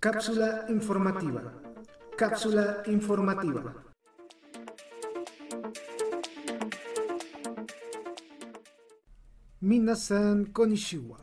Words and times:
Cápsula 0.00 0.66
informativa. 0.68 1.62
Cápsula 2.16 2.82
informativa. 2.86 3.74
Minasan 9.60 10.44
Konishiwa. 10.52 11.18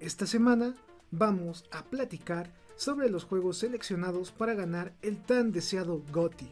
Esta 0.00 0.26
semana 0.26 0.74
vamos 1.10 1.66
a 1.70 1.84
platicar 1.84 2.50
sobre 2.76 3.10
los 3.10 3.24
juegos 3.24 3.58
seleccionados 3.58 4.32
para 4.32 4.54
ganar 4.54 4.94
el 5.02 5.22
tan 5.22 5.52
deseado 5.52 6.02
GOTY, 6.10 6.48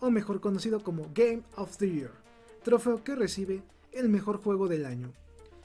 o 0.00 0.10
mejor 0.10 0.40
conocido 0.40 0.84
como 0.84 1.10
Game 1.14 1.42
of 1.56 1.76
the 1.78 1.90
Year, 1.90 2.12
trofeo 2.62 3.02
que 3.02 3.16
recibe 3.16 3.62
el 3.90 4.08
mejor 4.08 4.40
juego 4.40 4.68
del 4.68 4.86
año. 4.86 5.12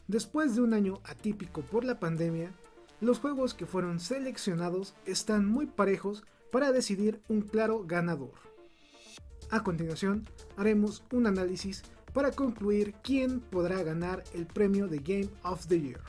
Después 0.07 0.55
de 0.55 0.61
un 0.61 0.73
año 0.73 0.99
atípico 1.05 1.61
por 1.61 1.85
la 1.85 1.99
pandemia, 1.99 2.51
los 2.99 3.19
juegos 3.19 3.53
que 3.53 3.65
fueron 3.65 3.99
seleccionados 3.99 4.95
están 5.05 5.45
muy 5.45 5.65
parejos 5.65 6.23
para 6.51 6.71
decidir 6.71 7.21
un 7.29 7.41
claro 7.41 7.83
ganador. 7.85 8.33
A 9.49 9.63
continuación, 9.63 10.27
haremos 10.57 11.03
un 11.11 11.27
análisis 11.27 11.83
para 12.13 12.31
concluir 12.31 12.93
quién 13.03 13.39
podrá 13.39 13.81
ganar 13.83 14.23
el 14.33 14.45
premio 14.45 14.87
de 14.87 14.99
Game 14.99 15.29
of 15.43 15.67
the 15.67 15.79
Year. 15.79 16.01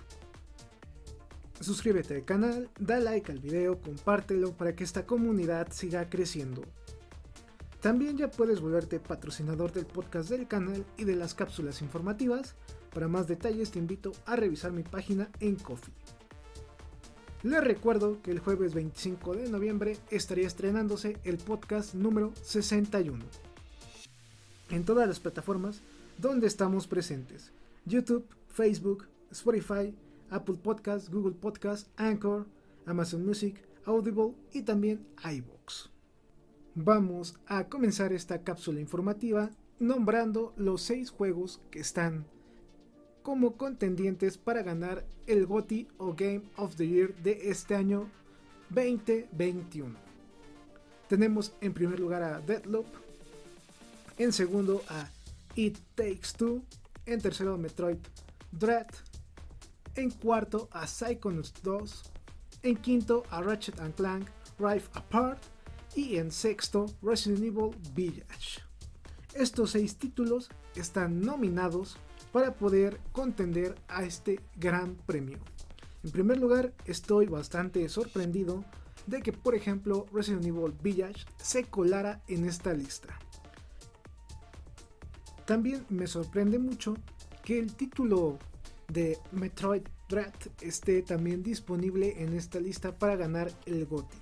Suscríbete 1.61 2.17
al 2.17 2.25
canal, 2.25 2.69
da 2.79 2.99
like 2.99 3.31
al 3.31 3.39
video, 3.39 3.81
compártelo 3.81 4.53
para 4.53 4.75
que 4.75 4.85
esta 4.85 5.07
comunidad 5.07 5.69
siga 5.71 6.09
creciendo. 6.11 6.63
También 7.81 8.17
ya 8.17 8.31
puedes 8.31 8.61
volverte 8.61 8.99
patrocinador 8.99 9.73
del 9.73 9.87
podcast 9.87 10.31
del 10.31 10.49
canal 10.49 10.85
y 10.97 11.05
de 11.05 11.17
las 11.17 11.35
cápsulas 11.35 11.81
informativas. 11.83 12.55
Para 12.95 13.09
más 13.09 13.27
detalles 13.27 13.73
te 13.73 13.81
invito 13.81 14.13
a 14.25 14.37
revisar 14.37 14.71
mi 14.71 14.85
página 14.85 15.29
en 15.41 15.57
Coffee. 15.57 15.93
Les 17.43 17.63
recuerdo 17.63 18.23
que 18.23 18.31
el 18.31 18.39
jueves 18.39 18.73
25 18.73 19.35
de 19.35 19.51
noviembre 19.51 19.99
estaría 20.11 20.47
estrenándose 20.47 21.19
el 21.25 21.39
podcast 21.39 21.95
número 21.95 22.33
61. 22.41 23.23
En 24.71 24.85
todas 24.85 25.09
las 25.09 25.19
plataformas 25.19 25.83
donde 26.19 26.47
estamos 26.47 26.87
presentes. 26.87 27.53
YouTube, 27.85 28.27
Facebook, 28.49 29.09
Spotify, 29.33 29.93
Apple 30.31 30.57
Podcasts, 30.63 31.11
Google 31.11 31.35
Podcasts, 31.35 31.91
Anchor, 31.97 32.47
Amazon 32.87 33.27
Music, 33.27 33.57
Audible 33.85 34.35
y 34.53 34.63
también 34.63 35.05
iVoox. 35.23 35.91
Vamos 36.77 37.35
a 37.47 37.69
comenzar 37.69 38.13
esta 38.13 38.43
cápsula 38.43 38.81
informativa 38.81 39.51
nombrando 39.81 40.55
los 40.57 40.83
6 40.83 41.11
juegos 41.11 41.61
que 41.71 41.81
están 41.81 42.25
como 43.25 43.57
contendientes 43.57 44.37
para 44.37 44.63
ganar 44.63 45.03
el 45.27 45.47
GOTY 45.47 45.89
o 45.97 46.13
Game 46.15 46.43
of 46.57 46.77
the 46.77 46.87
Year 46.87 47.15
de 47.17 47.49
este 47.49 47.75
año 47.75 48.11
2021. 48.69 49.97
Tenemos 51.09 51.55
en 51.63 51.73
primer 51.73 51.99
lugar 51.99 52.23
a 52.23 52.41
Deadloop, 52.41 52.87
en 54.19 54.31
segundo 54.31 54.83
a 54.91 55.09
It 55.55 55.79
Takes 55.95 56.37
Two, 56.37 56.63
en 57.07 57.21
tercero 57.23 57.57
Metroid 57.57 57.97
Dread, 58.53 58.89
en 59.97 60.11
cuarto 60.11 60.69
a 60.71 60.87
Psychonauts 60.87 61.55
2, 61.63 62.03
en 62.63 62.77
quinto 62.77 63.23
a 63.31 63.41
Ratchet 63.41 63.77
Clank 63.97 64.29
Rift 64.59 64.95
Apart 64.95 65.43
y 65.95 66.17
en 66.17 66.31
sexto 66.31 66.87
Resident 67.03 67.43
Evil 67.43 67.75
Village. 67.95 68.61
Estos 69.33 69.71
seis 69.71 69.97
títulos 69.97 70.51
están 70.75 71.23
nominados 71.23 71.97
para 72.35 72.53
poder 72.53 72.99
contender 73.13 73.77
a 73.87 74.03
este 74.03 74.41
gran 74.57 74.97
premio. 75.07 75.39
En 76.03 76.11
primer 76.11 76.39
lugar, 76.39 76.73
estoy 76.85 77.27
bastante 77.27 77.89
sorprendido 77.89 78.65
de 79.07 79.23
que, 79.23 79.33
por 79.33 79.55
ejemplo, 79.55 80.07
Resident 80.13 80.45
Evil 80.45 80.75
Village 80.83 81.27
se 81.37 81.63
colara 81.63 82.23
en 82.27 82.45
esta 82.45 82.75
lista. 82.75 83.17
También 85.47 85.87
me 85.91 86.09
sorprende 86.09 86.59
mucho 86.59 86.97
que 87.45 87.57
el 87.57 87.77
título 87.77 88.41
de 88.89 89.17
Metroid 89.31 89.85
Dread 90.09 90.35
esté 90.61 91.03
también 91.03 91.41
disponible 91.41 92.21
en 92.21 92.33
esta 92.33 92.59
lista 92.59 92.99
para 92.99 93.15
ganar 93.15 93.49
el 93.67 93.87
GOTY 93.87 94.19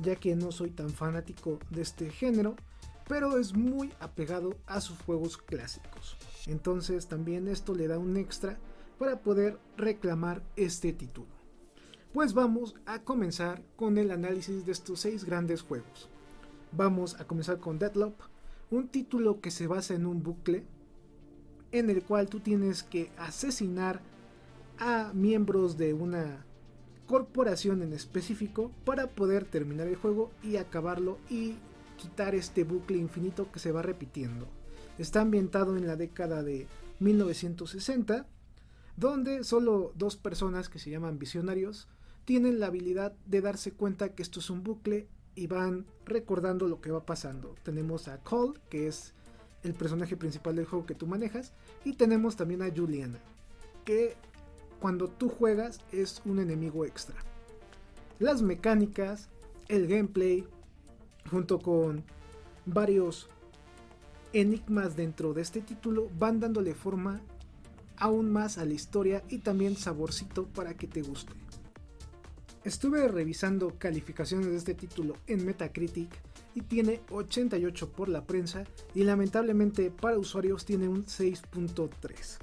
ya 0.00 0.16
que 0.16 0.36
no 0.36 0.52
soy 0.52 0.70
tan 0.70 0.90
fanático 0.90 1.58
de 1.70 1.80
este 1.80 2.10
género, 2.10 2.56
pero 3.08 3.38
es 3.38 3.54
muy 3.54 3.92
apegado 4.00 4.58
a 4.66 4.80
sus 4.80 4.98
juegos 4.98 5.38
clásicos. 5.38 6.18
Entonces 6.46 7.06
también 7.06 7.48
esto 7.48 7.74
le 7.74 7.88
da 7.88 7.98
un 7.98 8.16
extra 8.16 8.58
para 8.98 9.20
poder 9.20 9.58
reclamar 9.76 10.42
este 10.56 10.92
título. 10.92 11.28
Pues 12.12 12.34
vamos 12.34 12.74
a 12.84 13.02
comenzar 13.02 13.62
con 13.76 13.96
el 13.96 14.10
análisis 14.10 14.66
de 14.66 14.72
estos 14.72 15.00
seis 15.00 15.24
grandes 15.24 15.62
juegos. 15.62 16.08
Vamos 16.72 17.18
a 17.18 17.26
comenzar 17.26 17.58
con 17.58 17.78
Deadloop, 17.78 18.14
un 18.70 18.88
título 18.88 19.40
que 19.40 19.50
se 19.50 19.66
basa 19.66 19.94
en 19.94 20.06
un 20.06 20.22
bucle 20.22 20.64
en 21.72 21.90
el 21.90 22.02
cual 22.02 22.28
tú 22.28 22.40
tienes 22.40 22.82
que 22.82 23.10
asesinar 23.16 24.00
a 24.78 25.12
miembros 25.14 25.78
de 25.78 25.94
una 25.94 26.44
corporación 27.06 27.82
en 27.82 27.92
específico 27.92 28.70
para 28.84 29.08
poder 29.08 29.44
terminar 29.44 29.88
el 29.88 29.96
juego 29.96 30.30
y 30.42 30.56
acabarlo 30.56 31.18
y 31.28 31.56
quitar 31.96 32.34
este 32.34 32.64
bucle 32.64 32.98
infinito 32.98 33.50
que 33.50 33.58
se 33.58 33.72
va 33.72 33.82
repitiendo. 33.82 34.48
Está 35.02 35.22
ambientado 35.22 35.76
en 35.76 35.88
la 35.88 35.96
década 35.96 36.44
de 36.44 36.68
1960, 37.00 38.24
donde 38.96 39.42
solo 39.42 39.90
dos 39.96 40.16
personas 40.16 40.68
que 40.68 40.78
se 40.78 40.90
llaman 40.90 41.18
visionarios 41.18 41.88
tienen 42.24 42.60
la 42.60 42.68
habilidad 42.68 43.12
de 43.26 43.40
darse 43.40 43.72
cuenta 43.72 44.10
que 44.10 44.22
esto 44.22 44.38
es 44.38 44.48
un 44.48 44.62
bucle 44.62 45.08
y 45.34 45.48
van 45.48 45.86
recordando 46.04 46.68
lo 46.68 46.80
que 46.80 46.92
va 46.92 47.04
pasando. 47.04 47.56
Tenemos 47.64 48.06
a 48.06 48.18
Cole, 48.18 48.60
que 48.70 48.86
es 48.86 49.12
el 49.64 49.74
personaje 49.74 50.16
principal 50.16 50.54
del 50.54 50.66
juego 50.66 50.86
que 50.86 50.94
tú 50.94 51.08
manejas, 51.08 51.52
y 51.84 51.94
tenemos 51.94 52.36
también 52.36 52.62
a 52.62 52.70
Juliana, 52.72 53.18
que 53.84 54.14
cuando 54.78 55.08
tú 55.08 55.28
juegas 55.28 55.80
es 55.90 56.22
un 56.24 56.38
enemigo 56.38 56.84
extra. 56.84 57.16
Las 58.20 58.40
mecánicas, 58.40 59.30
el 59.66 59.88
gameplay, 59.88 60.46
junto 61.28 61.58
con 61.58 62.04
varios 62.66 63.28
enigmas 64.32 64.96
dentro 64.96 65.34
de 65.34 65.42
este 65.42 65.60
título, 65.60 66.08
van 66.18 66.40
dándole 66.40 66.74
forma 66.74 67.20
aún 67.96 68.32
más 68.32 68.58
a 68.58 68.64
la 68.64 68.74
historia 68.74 69.22
y 69.28 69.38
también 69.38 69.76
saborcito 69.76 70.46
para 70.48 70.74
que 70.74 70.86
te 70.86 71.02
guste. 71.02 71.32
Estuve 72.64 73.08
revisando 73.08 73.76
calificaciones 73.78 74.46
de 74.46 74.56
este 74.56 74.74
título 74.74 75.14
en 75.26 75.44
Metacritic 75.44 76.08
y 76.54 76.62
tiene 76.62 77.00
88 77.10 77.92
por 77.92 78.08
la 78.08 78.24
prensa 78.24 78.64
y 78.94 79.04
lamentablemente 79.04 79.90
para 79.90 80.18
usuarios 80.18 80.64
tiene 80.64 80.88
un 80.88 81.04
6.3. 81.04 82.38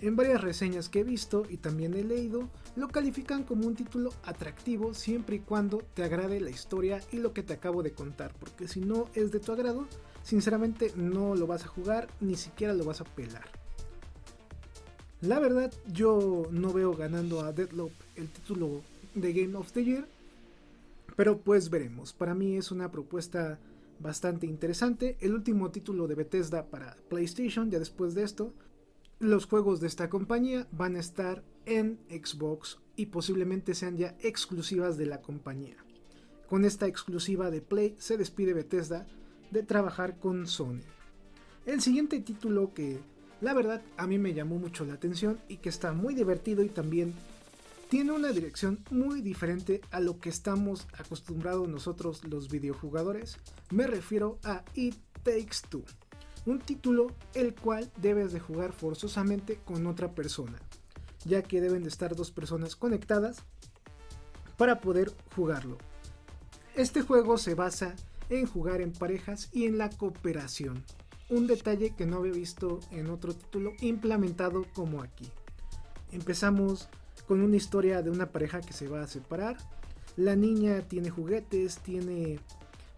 En 0.00 0.16
varias 0.16 0.42
reseñas 0.42 0.90
que 0.90 1.00
he 1.00 1.04
visto 1.04 1.44
y 1.48 1.56
también 1.56 1.94
he 1.94 2.04
leído, 2.04 2.50
lo 2.76 2.88
califican 2.88 3.44
como 3.44 3.66
un 3.66 3.74
título 3.74 4.12
atractivo 4.24 4.92
siempre 4.92 5.36
y 5.36 5.40
cuando 5.40 5.78
te 5.78 6.04
agrade 6.04 6.40
la 6.40 6.50
historia 6.50 7.00
y 7.10 7.18
lo 7.18 7.32
que 7.32 7.42
te 7.42 7.54
acabo 7.54 7.82
de 7.82 7.92
contar, 7.92 8.34
porque 8.38 8.68
si 8.68 8.80
no 8.80 9.08
es 9.14 9.30
de 9.30 9.40
tu 9.40 9.52
agrado, 9.52 9.86
sinceramente 10.24 10.92
no 10.96 11.36
lo 11.36 11.46
vas 11.46 11.64
a 11.64 11.68
jugar, 11.68 12.08
ni 12.20 12.34
siquiera 12.34 12.74
lo 12.74 12.84
vas 12.84 13.00
a 13.00 13.04
pelar. 13.04 13.44
La 15.20 15.38
verdad, 15.38 15.72
yo 15.86 16.48
no 16.50 16.72
veo 16.72 16.94
ganando 16.94 17.40
a 17.40 17.52
Deadloop 17.52 17.92
el 18.16 18.28
título 18.28 18.82
de 19.14 19.32
Game 19.32 19.54
of 19.54 19.70
the 19.72 19.84
Year, 19.84 20.08
pero 21.16 21.38
pues 21.38 21.70
veremos. 21.70 22.12
Para 22.12 22.34
mí 22.34 22.56
es 22.56 22.72
una 22.72 22.90
propuesta 22.90 23.58
bastante 24.00 24.46
interesante. 24.46 25.16
El 25.20 25.34
último 25.34 25.70
título 25.70 26.08
de 26.08 26.14
Bethesda 26.14 26.66
para 26.66 26.96
PlayStation, 27.08 27.70
ya 27.70 27.78
después 27.78 28.14
de 28.14 28.24
esto, 28.24 28.52
los 29.20 29.46
juegos 29.46 29.80
de 29.80 29.86
esta 29.86 30.10
compañía 30.10 30.66
van 30.72 30.96
a 30.96 31.00
estar 31.00 31.42
en 31.66 31.98
Xbox 32.08 32.78
y 32.96 33.06
posiblemente 33.06 33.74
sean 33.74 33.96
ya 33.96 34.16
exclusivas 34.20 34.96
de 34.98 35.06
la 35.06 35.22
compañía. 35.22 35.76
Con 36.48 36.64
esta 36.64 36.86
exclusiva 36.86 37.50
de 37.50 37.62
Play 37.62 37.94
se 37.98 38.18
despide 38.18 38.52
Bethesda 38.52 39.06
de 39.54 39.62
trabajar 39.62 40.18
con 40.18 40.46
Sony. 40.46 40.82
El 41.64 41.80
siguiente 41.80 42.20
título 42.20 42.74
que 42.74 42.98
la 43.40 43.54
verdad 43.54 43.80
a 43.96 44.06
mí 44.06 44.18
me 44.18 44.34
llamó 44.34 44.58
mucho 44.58 44.84
la 44.84 44.94
atención 44.94 45.38
y 45.48 45.58
que 45.58 45.70
está 45.70 45.92
muy 45.92 46.14
divertido 46.14 46.62
y 46.62 46.68
también 46.68 47.14
tiene 47.88 48.12
una 48.12 48.32
dirección 48.32 48.80
muy 48.90 49.22
diferente 49.22 49.80
a 49.92 50.00
lo 50.00 50.18
que 50.18 50.28
estamos 50.28 50.88
acostumbrados 50.98 51.68
nosotros 51.68 52.24
los 52.24 52.50
videojugadores, 52.50 53.38
me 53.70 53.86
refiero 53.86 54.38
a 54.42 54.64
It 54.74 54.96
Takes 55.22 55.68
Two 55.68 55.84
un 56.46 56.58
título 56.58 57.06
el 57.34 57.54
cual 57.54 57.90
debes 57.96 58.32
de 58.32 58.40
jugar 58.40 58.72
forzosamente 58.72 59.60
con 59.64 59.86
otra 59.86 60.14
persona, 60.14 60.58
ya 61.24 61.42
que 61.42 61.60
deben 61.60 61.84
de 61.84 61.88
estar 61.88 62.14
dos 62.14 62.30
personas 62.30 62.76
conectadas 62.76 63.38
para 64.58 64.80
poder 64.80 65.12
jugarlo. 65.34 65.78
Este 66.74 67.02
juego 67.02 67.38
se 67.38 67.54
basa 67.54 67.94
en 68.38 68.46
jugar 68.46 68.80
en 68.80 68.92
parejas 68.92 69.48
y 69.52 69.66
en 69.66 69.78
la 69.78 69.90
cooperación, 69.90 70.84
un 71.28 71.46
detalle 71.46 71.94
que 71.96 72.06
no 72.06 72.18
había 72.18 72.32
visto 72.32 72.80
en 72.90 73.10
otro 73.10 73.34
título 73.34 73.72
implementado 73.80 74.66
como 74.74 75.02
aquí. 75.02 75.28
Empezamos 76.12 76.88
con 77.26 77.40
una 77.40 77.56
historia 77.56 78.02
de 78.02 78.10
una 78.10 78.30
pareja 78.30 78.60
que 78.60 78.72
se 78.72 78.88
va 78.88 79.02
a 79.02 79.08
separar. 79.08 79.56
La 80.16 80.36
niña 80.36 80.82
tiene 80.82 81.10
juguetes, 81.10 81.78
tiene 81.78 82.38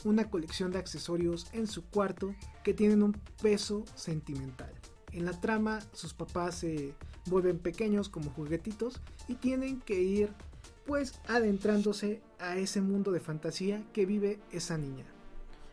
una 0.04 0.28
colección 0.28 0.70
de 0.70 0.78
accesorios 0.78 1.46
en 1.52 1.66
su 1.66 1.84
cuarto 1.84 2.34
que 2.62 2.74
tienen 2.74 3.02
un 3.02 3.12
peso 3.42 3.84
sentimental. 3.94 4.72
En 5.12 5.24
la 5.24 5.40
trama 5.40 5.80
sus 5.92 6.12
papás 6.12 6.56
se 6.56 6.94
vuelven 7.26 7.58
pequeños 7.58 8.08
como 8.08 8.30
juguetitos 8.30 9.00
y 9.28 9.36
tienen 9.36 9.80
que 9.80 10.00
ir 10.00 10.30
pues 10.84 11.18
adentrándose 11.26 12.22
a 12.38 12.56
ese 12.56 12.80
mundo 12.80 13.10
de 13.12 13.20
fantasía 13.20 13.82
que 13.92 14.06
vive 14.06 14.38
esa 14.52 14.78
niña. 14.78 15.04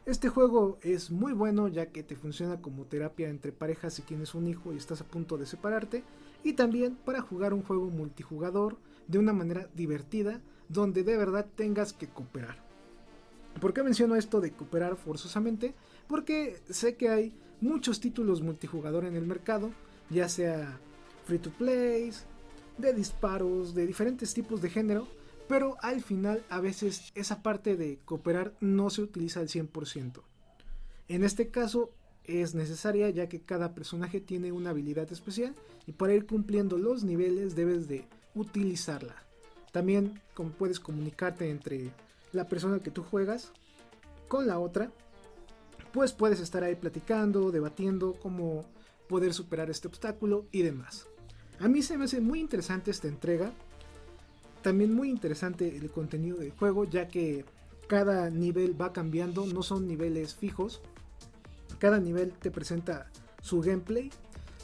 Este 0.06 0.28
juego 0.28 0.80
es 0.82 1.12
muy 1.12 1.32
bueno 1.32 1.70
ya 1.70 1.86
que 1.86 2.04
te 2.04 2.18
funciona 2.18 2.60
como 2.60 2.84
terapia 2.84 3.30
entre 3.30 3.54
parejas 3.54 3.94
si 3.94 4.02
tienes 4.02 4.36
un 4.36 4.48
hijo 4.48 4.74
y 4.74 4.78
estás 4.78 5.00
a 5.00 5.06
punto 5.06 5.38
de 5.38 5.46
separarte 5.46 6.04
y 6.44 6.54
también 6.54 6.98
para 7.06 7.22
jugar 7.22 7.54
un 7.54 7.64
juego 7.64 7.86
multijugador 7.86 8.76
de 9.08 9.18
una 9.18 9.32
manera 9.32 9.70
divertida 9.74 10.42
donde 10.68 11.04
de 11.04 11.16
verdad 11.16 11.48
tengas 11.56 11.94
que 11.94 12.08
cooperar. 12.08 12.58
¿Por 13.62 13.74
qué 13.74 13.82
menciono 13.82 14.18
esto 14.18 14.42
de 14.42 14.52
cooperar 14.52 14.98
forzosamente? 14.98 15.74
Porque 16.10 16.60
sé 16.70 16.98
que 16.98 17.08
hay 17.08 17.34
muchos 17.62 18.02
títulos 18.02 18.42
multijugador 18.42 19.06
en 19.06 19.16
el 19.16 19.26
mercado, 19.26 19.72
ya 20.10 20.28
sea 20.28 20.80
free 21.24 21.40
to 21.40 21.52
play, 21.52 22.12
de 22.78 22.94
disparos, 22.94 23.74
de 23.74 23.88
diferentes 23.88 24.34
tipos 24.34 24.62
de 24.62 24.70
género, 24.70 25.08
pero 25.54 25.78
al 25.82 26.02
final 26.02 26.44
a 26.50 26.60
veces 26.60 27.12
esa 27.14 27.44
parte 27.44 27.78
de 27.78 28.00
cooperar 28.06 28.56
no 28.60 28.90
se 28.90 29.04
utiliza 29.04 29.40
al 29.40 29.50
100%. 29.50 30.24
En 31.10 31.24
este 31.24 31.50
caso 31.50 31.92
es 32.24 32.56
necesaria 32.56 33.08
ya 33.12 33.30
que 33.30 33.40
cada 33.40 33.76
personaje 33.76 34.20
tiene 34.20 34.52
una 34.52 34.72
habilidad 34.72 35.12
especial 35.12 35.54
y 35.86 35.92
para 35.92 36.16
ir 36.16 36.26
cumpliendo 36.26 36.80
los 36.80 37.04
niveles 37.04 37.56
debes 37.56 37.88
de 37.88 38.04
utilizarla. 38.34 39.16
También 39.72 40.20
como 40.34 40.50
puedes 40.50 40.80
comunicarte 40.80 41.52
entre 41.52 41.92
la 42.32 42.48
persona 42.48 42.80
que 42.80 42.90
tú 42.90 43.04
juegas 43.04 43.52
con 44.28 44.48
la 44.48 44.58
otra, 44.58 44.90
pues 45.92 46.14
puedes 46.14 46.40
estar 46.40 46.64
ahí 46.64 46.74
platicando, 46.74 47.52
debatiendo 47.52 48.14
cómo 48.14 48.66
poder 49.08 49.36
superar 49.36 49.70
este 49.70 49.88
obstáculo 49.88 50.48
y 50.52 50.64
demás. 50.64 51.06
A 51.60 51.68
mí 51.68 51.84
se 51.84 51.96
me 51.96 52.06
hace 52.06 52.22
muy 52.22 52.40
interesante 52.40 52.90
esta 52.90 53.08
entrega. 53.08 53.54
También 54.64 54.94
muy 54.94 55.10
interesante 55.10 55.76
el 55.76 55.92
contenido 55.92 56.38
del 56.38 56.52
juego, 56.52 56.86
ya 56.86 57.10
que 57.10 57.46
cada 57.88 58.30
nivel 58.30 58.80
va 58.80 58.94
cambiando, 58.94 59.46
no 59.46 59.62
son 59.62 59.88
niveles 59.88 60.36
fijos. 60.36 60.82
Cada 61.80 62.00
nivel 62.00 62.32
te 62.32 62.50
presenta 62.50 63.12
su 63.42 63.60
gameplay, 63.60 64.10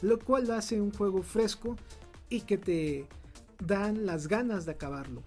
lo 0.00 0.18
cual 0.18 0.50
hace 0.52 0.80
un 0.80 0.90
juego 0.90 1.22
fresco 1.22 1.76
y 2.30 2.40
que 2.40 2.56
te 2.56 3.06
dan 3.64 4.06
las 4.06 4.26
ganas 4.26 4.64
de 4.64 4.72
acabarlo. 4.72 5.22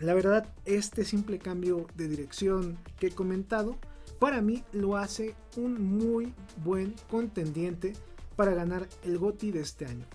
La 0.00 0.12
verdad, 0.12 0.52
este 0.64 1.04
simple 1.04 1.38
cambio 1.38 1.86
de 1.94 2.08
dirección 2.08 2.76
que 2.98 3.06
he 3.06 3.10
comentado, 3.12 3.76
para 4.18 4.42
mí 4.42 4.64
lo 4.72 4.96
hace 4.96 5.36
un 5.56 5.80
muy 5.80 6.34
buen 6.64 6.94
contendiente 7.08 7.92
para 8.34 8.54
ganar 8.54 8.88
el 9.04 9.18
GOTI 9.18 9.52
de 9.52 9.60
este 9.60 9.86
año. 9.86 10.06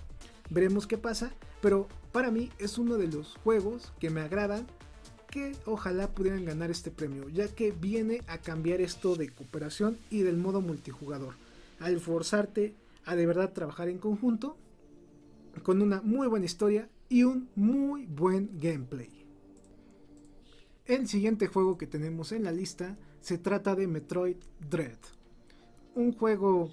Veremos 0.52 0.86
qué 0.86 0.98
pasa, 0.98 1.32
pero 1.62 1.88
para 2.12 2.30
mí 2.30 2.52
es 2.60 2.78
uno 2.78 2.98
de 2.98 3.08
los 3.08 3.38
juegos 3.38 3.94
que 4.00 4.10
me 4.10 4.20
agradan 4.20 4.68
que 5.30 5.56
ojalá 5.66 6.12
pudieran 6.14 6.44
ganar 6.44 6.70
este 6.70 6.92
premio, 6.92 7.30
ya 7.30 7.48
que 7.48 7.72
viene 7.72 8.22
a 8.28 8.38
cambiar 8.38 8.82
esto 8.82 9.16
de 9.16 9.30
cooperación 9.30 9.98
y 10.10 10.24
del 10.24 10.36
modo 10.36 10.60
multijugador, 10.60 11.36
al 11.80 12.02
forzarte 12.02 12.76
a 13.06 13.16
de 13.16 13.26
verdad 13.26 13.54
trabajar 13.54 13.88
en 13.88 13.98
conjunto, 13.98 14.58
con 15.64 15.82
una 15.82 16.02
muy 16.02 16.28
buena 16.28 16.46
historia 16.46 16.90
y 17.08 17.24
un 17.24 17.48
muy 17.56 18.06
buen 18.08 18.60
gameplay. 18.60 19.10
El 20.86 21.08
siguiente 21.08 21.48
juego 21.48 21.78
que 21.78 21.88
tenemos 21.88 22.34
en 22.34 22.44
la 22.44 22.52
lista 22.52 22.98
se 23.22 23.38
trata 23.38 23.74
de 23.74 23.88
Metroid 23.88 24.36
Dread, 24.70 24.98
un 25.96 26.12
juego 26.12 26.70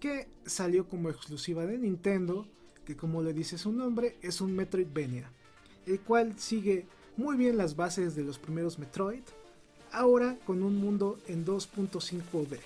que 0.00 0.28
salió 0.44 0.86
como 0.86 1.08
exclusiva 1.08 1.64
de 1.64 1.78
Nintendo, 1.78 2.46
que 2.84 2.96
como 2.96 3.22
le 3.22 3.32
dice 3.32 3.58
su 3.58 3.72
nombre 3.72 4.16
es 4.22 4.40
un 4.40 4.54
Metroidvania, 4.54 5.30
el 5.86 6.00
cual 6.00 6.38
sigue 6.38 6.86
muy 7.16 7.36
bien 7.36 7.56
las 7.56 7.76
bases 7.76 8.14
de 8.14 8.24
los 8.24 8.38
primeros 8.38 8.78
Metroid, 8.78 9.22
ahora 9.92 10.38
con 10.46 10.62
un 10.62 10.76
mundo 10.76 11.18
en 11.26 11.44
2.5D, 11.44 12.58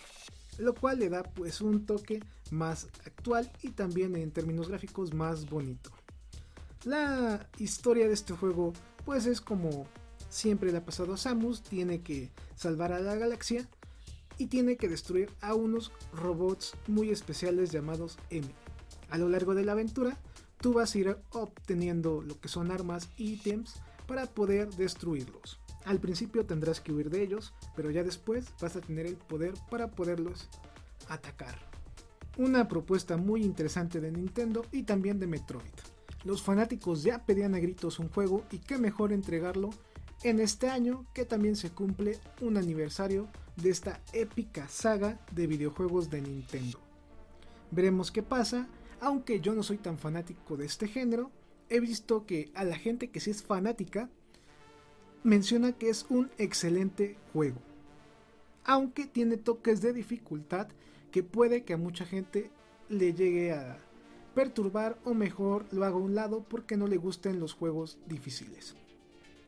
lo 0.59 0.75
cual 0.75 1.01
le 1.01 1.09
da 1.09 1.23
pues 1.23 1.61
un 1.61 1.85
toque 1.85 2.23
más 2.51 2.87
actual 3.05 3.51
y 3.63 3.71
también 3.71 4.17
en 4.17 4.31
términos 4.31 4.69
gráficos 4.69 5.13
más 5.13 5.49
bonito. 5.49 5.91
La 6.85 7.49
historia 7.59 8.07
de 8.07 8.15
este 8.15 8.35
juego 8.35 8.73
pues 9.05 9.27
es 9.27 9.41
como 9.41 9.87
siempre 10.29 10.71
le 10.71 10.79
ha 10.79 10.85
pasado 10.85 11.15
a 11.15 11.17
Samus, 11.17 11.63
tiene 11.63 12.03
que 12.03 12.31
salvar 12.55 12.93
a 12.93 13.01
la 13.01 13.17
galaxia 13.17 13.67
y 14.39 14.47
tiene 14.47 14.77
que 14.77 14.89
destruir 14.89 15.31
a 15.41 15.55
unos 15.55 15.93
robots 16.13 16.75
muy 16.87 17.11
especiales 17.11 17.73
llamados 17.73 18.19
M 18.31 18.47
a 19.11 19.19
lo 19.19 19.29
largo 19.29 19.55
de 19.55 19.65
la 19.65 19.73
aventura, 19.73 20.19
tú 20.61 20.73
vas 20.75 20.95
a 20.95 20.99
ir 20.99 21.17
obteniendo 21.31 22.23
lo 22.23 22.41
que 22.41 22.49
son 22.49 22.71
armas 22.71 23.09
y 23.17 23.35
ítems 23.35 23.81
para 24.07 24.27
poder 24.27 24.71
destruirlos. 24.71 25.59
Al 25.85 26.01
principio 26.01 26.45
tendrás 26.45 26.81
que 26.81 26.93
huir 26.93 27.11
de 27.11 27.23
ellos, 27.23 27.55
pero 27.77 27.91
ya 27.91 28.03
después 28.03 28.47
vas 28.61 28.77
a 28.77 28.81
tener 28.81 29.07
el 29.07 29.17
poder 29.17 29.55
para 29.71 29.89
poderlos 29.89 30.49
atacar. 31.09 31.57
Una 32.39 32.69
propuesta 32.69 33.17
muy 33.17 33.45
interesante 33.45 34.01
de 34.01 34.11
Nintendo 34.11 34.67
y 34.73 34.83
también 34.83 35.19
de 35.19 35.27
Metroid. 35.27 35.63
Los 36.25 36.43
fanáticos 36.43 37.03
ya 37.03 37.25
pedían 37.25 37.55
a 37.55 37.61
gritos 37.61 37.99
un 37.99 38.09
juego 38.09 38.43
y 38.51 38.59
qué 38.59 38.79
mejor 38.79 39.13
entregarlo 39.13 39.71
en 40.23 40.41
este 40.41 40.69
año 40.69 41.07
que 41.15 41.25
también 41.25 41.55
se 41.55 41.71
cumple 41.71 42.19
un 42.41 42.57
aniversario 42.57 43.29
de 43.57 43.71
esta 43.71 44.01
épica 44.13 44.69
saga 44.69 45.21
de 45.31 45.47
videojuegos 45.47 46.11
de 46.11 46.21
Nintendo. 46.21 46.81
Veremos 47.71 48.11
qué 48.11 48.23
pasa 48.23 48.67
aunque 49.01 49.41
yo 49.41 49.55
no 49.55 49.63
soy 49.63 49.79
tan 49.79 49.99
fanático 49.99 50.57
de 50.57 50.67
este 50.67 50.89
género, 50.89 51.31
he 51.69 51.81
visto 51.81 52.27
que 52.27 52.51
a 52.55 52.65
la 52.65 52.77
gente 52.77 53.09
que 53.09 53.21
sí 53.21 53.31
es 53.31 53.43
fanática 53.43 54.09
menciona 55.23 55.73
que 55.73 55.89
es 55.89 56.07
un 56.09 56.31
excelente 56.39 57.17
juego. 57.33 57.61
Aunque 58.65 59.07
tiene 59.07 59.37
toques 59.37 59.81
de 59.81 59.93
dificultad 59.93 60.69
que 61.11 61.23
puede 61.23 61.65
que 61.65 61.73
a 61.73 61.79
mucha 61.79 62.05
gente 62.05 62.51
le 62.89 63.13
llegue 63.15 63.53
a 63.53 63.79
perturbar 64.35 64.99
o 65.05 65.15
mejor 65.15 65.67
lo 65.73 65.85
haga 65.85 65.97
a 65.97 65.99
un 65.99 66.15
lado 66.15 66.45
porque 66.49 66.77
no 66.77 66.87
le 66.87 66.97
gusten 66.97 67.41
los 67.41 67.55
juegos 67.55 67.99
difíciles. 68.07 68.77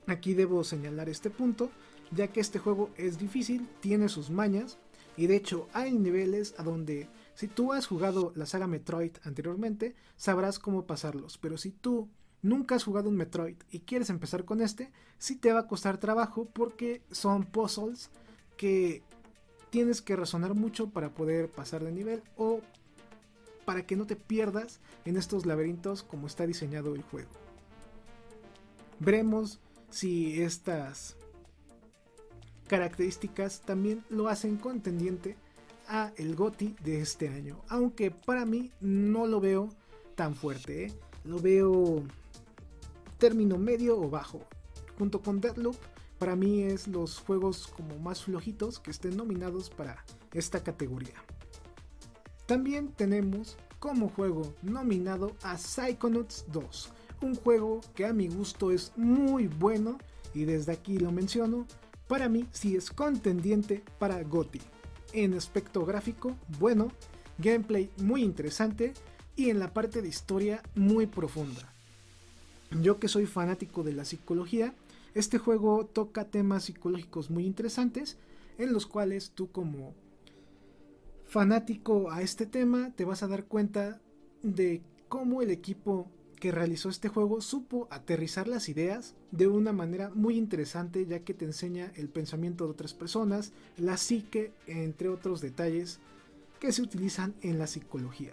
Aquí 0.06 0.34
debo 0.34 0.64
señalar 0.64 1.08
este 1.08 1.28
punto, 1.30 1.70
ya 2.10 2.28
que 2.28 2.40
este 2.40 2.58
juego 2.58 2.90
es 2.96 3.18
difícil, 3.18 3.68
tiene 3.80 4.08
sus 4.08 4.30
mañas 4.30 4.78
y 5.16 5.26
de 5.26 5.36
hecho 5.36 5.68
hay 5.74 5.92
niveles 5.92 6.54
a 6.56 6.62
donde 6.62 7.06
si 7.38 7.46
tú 7.46 7.72
has 7.72 7.86
jugado 7.86 8.32
la 8.34 8.46
saga 8.46 8.66
Metroid 8.66 9.12
anteriormente, 9.22 9.94
sabrás 10.16 10.58
cómo 10.58 10.86
pasarlos, 10.86 11.38
pero 11.38 11.56
si 11.56 11.70
tú 11.70 12.08
nunca 12.42 12.74
has 12.74 12.82
jugado 12.82 13.08
un 13.08 13.16
Metroid 13.16 13.54
y 13.70 13.78
quieres 13.78 14.10
empezar 14.10 14.44
con 14.44 14.60
este, 14.60 14.90
sí 15.18 15.36
te 15.36 15.52
va 15.52 15.60
a 15.60 15.66
costar 15.68 15.98
trabajo 15.98 16.46
porque 16.52 17.00
son 17.12 17.44
puzzles 17.44 18.10
que 18.56 19.04
tienes 19.70 20.02
que 20.02 20.16
razonar 20.16 20.54
mucho 20.54 20.90
para 20.90 21.14
poder 21.14 21.48
pasar 21.48 21.84
de 21.84 21.92
nivel 21.92 22.24
o 22.36 22.60
para 23.64 23.86
que 23.86 23.94
no 23.94 24.04
te 24.04 24.16
pierdas 24.16 24.80
en 25.04 25.16
estos 25.16 25.46
laberintos 25.46 26.02
como 26.02 26.26
está 26.26 26.44
diseñado 26.44 26.96
el 26.96 27.02
juego. 27.02 27.30
Veremos 28.98 29.60
si 29.90 30.42
estas 30.42 31.14
características 32.66 33.60
también 33.60 34.04
lo 34.10 34.26
hacen 34.26 34.56
contendiente 34.56 35.36
a 35.88 36.12
el 36.16 36.36
GOTI 36.36 36.76
de 36.84 37.00
este 37.00 37.28
año. 37.28 37.62
Aunque 37.68 38.10
para 38.10 38.44
mí 38.44 38.70
no 38.80 39.26
lo 39.26 39.40
veo 39.40 39.70
tan 40.14 40.34
fuerte. 40.34 40.84
¿eh? 40.84 40.92
Lo 41.24 41.38
veo 41.40 42.04
término 43.18 43.58
medio 43.58 43.98
o 43.98 44.08
bajo. 44.08 44.40
Junto 44.98 45.20
con 45.20 45.40
Deadloop, 45.40 45.76
para 46.18 46.36
mí 46.36 46.62
es 46.62 46.86
los 46.88 47.18
juegos 47.18 47.66
como 47.68 47.98
más 47.98 48.24
flojitos 48.24 48.78
que 48.78 48.90
estén 48.90 49.16
nominados 49.16 49.70
para 49.70 50.04
esta 50.32 50.62
categoría. 50.62 51.14
También 52.46 52.88
tenemos 52.88 53.56
como 53.78 54.08
juego 54.08 54.54
nominado 54.62 55.36
a 55.42 55.56
Psychonauts 55.56 56.46
2, 56.48 56.90
un 57.22 57.36
juego 57.36 57.80
que 57.94 58.06
a 58.06 58.12
mi 58.12 58.26
gusto 58.26 58.72
es 58.72 58.92
muy 58.96 59.46
bueno 59.46 59.98
y 60.34 60.44
desde 60.44 60.72
aquí 60.72 60.98
lo 60.98 61.12
menciono, 61.12 61.66
para 62.08 62.28
mí 62.28 62.48
sí 62.50 62.74
es 62.74 62.90
contendiente 62.90 63.84
para 63.98 64.22
GOTI 64.24 64.60
en 65.12 65.34
aspecto 65.34 65.84
gráfico 65.84 66.36
bueno, 66.58 66.90
gameplay 67.38 67.90
muy 67.98 68.22
interesante 68.22 68.92
y 69.36 69.50
en 69.50 69.58
la 69.58 69.72
parte 69.72 70.02
de 70.02 70.08
historia 70.08 70.62
muy 70.74 71.06
profunda. 71.06 71.72
Yo 72.82 72.98
que 72.98 73.08
soy 73.08 73.26
fanático 73.26 73.82
de 73.82 73.92
la 73.92 74.04
psicología, 74.04 74.74
este 75.14 75.38
juego 75.38 75.86
toca 75.86 76.24
temas 76.24 76.64
psicológicos 76.64 77.30
muy 77.30 77.46
interesantes 77.46 78.18
en 78.58 78.72
los 78.72 78.86
cuales 78.86 79.30
tú 79.30 79.50
como 79.50 79.94
fanático 81.26 82.10
a 82.10 82.22
este 82.22 82.46
tema 82.46 82.92
te 82.94 83.04
vas 83.04 83.22
a 83.22 83.28
dar 83.28 83.44
cuenta 83.44 84.00
de 84.42 84.82
cómo 85.08 85.42
el 85.42 85.50
equipo 85.50 86.10
que 86.38 86.52
realizó 86.52 86.88
este 86.88 87.08
juego 87.08 87.40
supo 87.40 87.88
aterrizar 87.90 88.48
las 88.48 88.68
ideas 88.68 89.14
de 89.30 89.48
una 89.48 89.72
manera 89.72 90.10
muy 90.14 90.36
interesante 90.36 91.04
ya 91.06 91.20
que 91.20 91.34
te 91.34 91.44
enseña 91.44 91.92
el 91.96 92.08
pensamiento 92.08 92.64
de 92.64 92.70
otras 92.70 92.94
personas, 92.94 93.52
la 93.76 93.96
psique, 93.96 94.52
entre 94.66 95.08
otros 95.08 95.40
detalles 95.40 95.98
que 96.60 96.72
se 96.72 96.82
utilizan 96.82 97.34
en 97.42 97.58
la 97.58 97.66
psicología. 97.66 98.32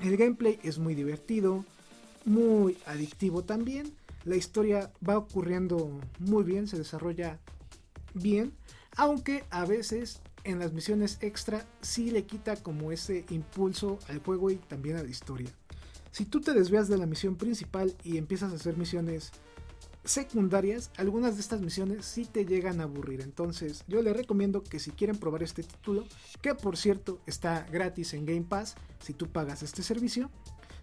El 0.00 0.16
gameplay 0.16 0.58
es 0.62 0.78
muy 0.78 0.94
divertido, 0.94 1.64
muy 2.24 2.76
adictivo 2.86 3.42
también, 3.42 3.92
la 4.24 4.36
historia 4.36 4.92
va 5.06 5.18
ocurriendo 5.18 5.90
muy 6.18 6.44
bien, 6.44 6.68
se 6.68 6.78
desarrolla 6.78 7.38
bien, 8.14 8.52
aunque 8.96 9.44
a 9.50 9.64
veces 9.64 10.20
en 10.44 10.58
las 10.58 10.72
misiones 10.72 11.18
extra 11.20 11.66
sí 11.80 12.10
le 12.10 12.24
quita 12.24 12.56
como 12.56 12.92
ese 12.92 13.24
impulso 13.30 13.98
al 14.08 14.18
juego 14.18 14.50
y 14.50 14.56
también 14.56 14.96
a 14.96 15.02
la 15.02 15.08
historia. 15.08 15.50
Si 16.12 16.26
tú 16.26 16.42
te 16.42 16.52
desvías 16.52 16.88
de 16.88 16.98
la 16.98 17.06
misión 17.06 17.36
principal 17.36 17.96
y 18.04 18.18
empiezas 18.18 18.52
a 18.52 18.56
hacer 18.56 18.76
misiones 18.76 19.32
secundarias, 20.04 20.90
algunas 20.98 21.36
de 21.36 21.40
estas 21.40 21.62
misiones 21.62 22.04
sí 22.04 22.26
te 22.26 22.44
llegan 22.44 22.80
a 22.80 22.84
aburrir. 22.84 23.22
Entonces 23.22 23.82
yo 23.88 24.02
les 24.02 24.14
recomiendo 24.14 24.62
que 24.62 24.78
si 24.78 24.90
quieren 24.90 25.16
probar 25.16 25.42
este 25.42 25.62
título, 25.62 26.04
que 26.42 26.54
por 26.54 26.76
cierto 26.76 27.20
está 27.24 27.66
gratis 27.72 28.12
en 28.12 28.26
Game 28.26 28.42
Pass 28.42 28.74
si 29.00 29.14
tú 29.14 29.28
pagas 29.28 29.62
este 29.62 29.82
servicio, 29.82 30.30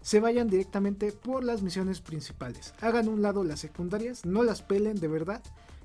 se 0.02 0.18
vayan 0.18 0.48
directamente 0.48 1.12
por 1.12 1.44
las 1.44 1.62
misiones 1.62 2.00
principales. 2.00 2.74
Hagan 2.80 3.06
un 3.06 3.22
lado 3.22 3.44
las 3.44 3.60
secundarias, 3.60 4.24
no 4.24 4.42
las 4.42 4.62
pelen 4.62 4.98
de 4.98 5.06
verdad 5.06 5.42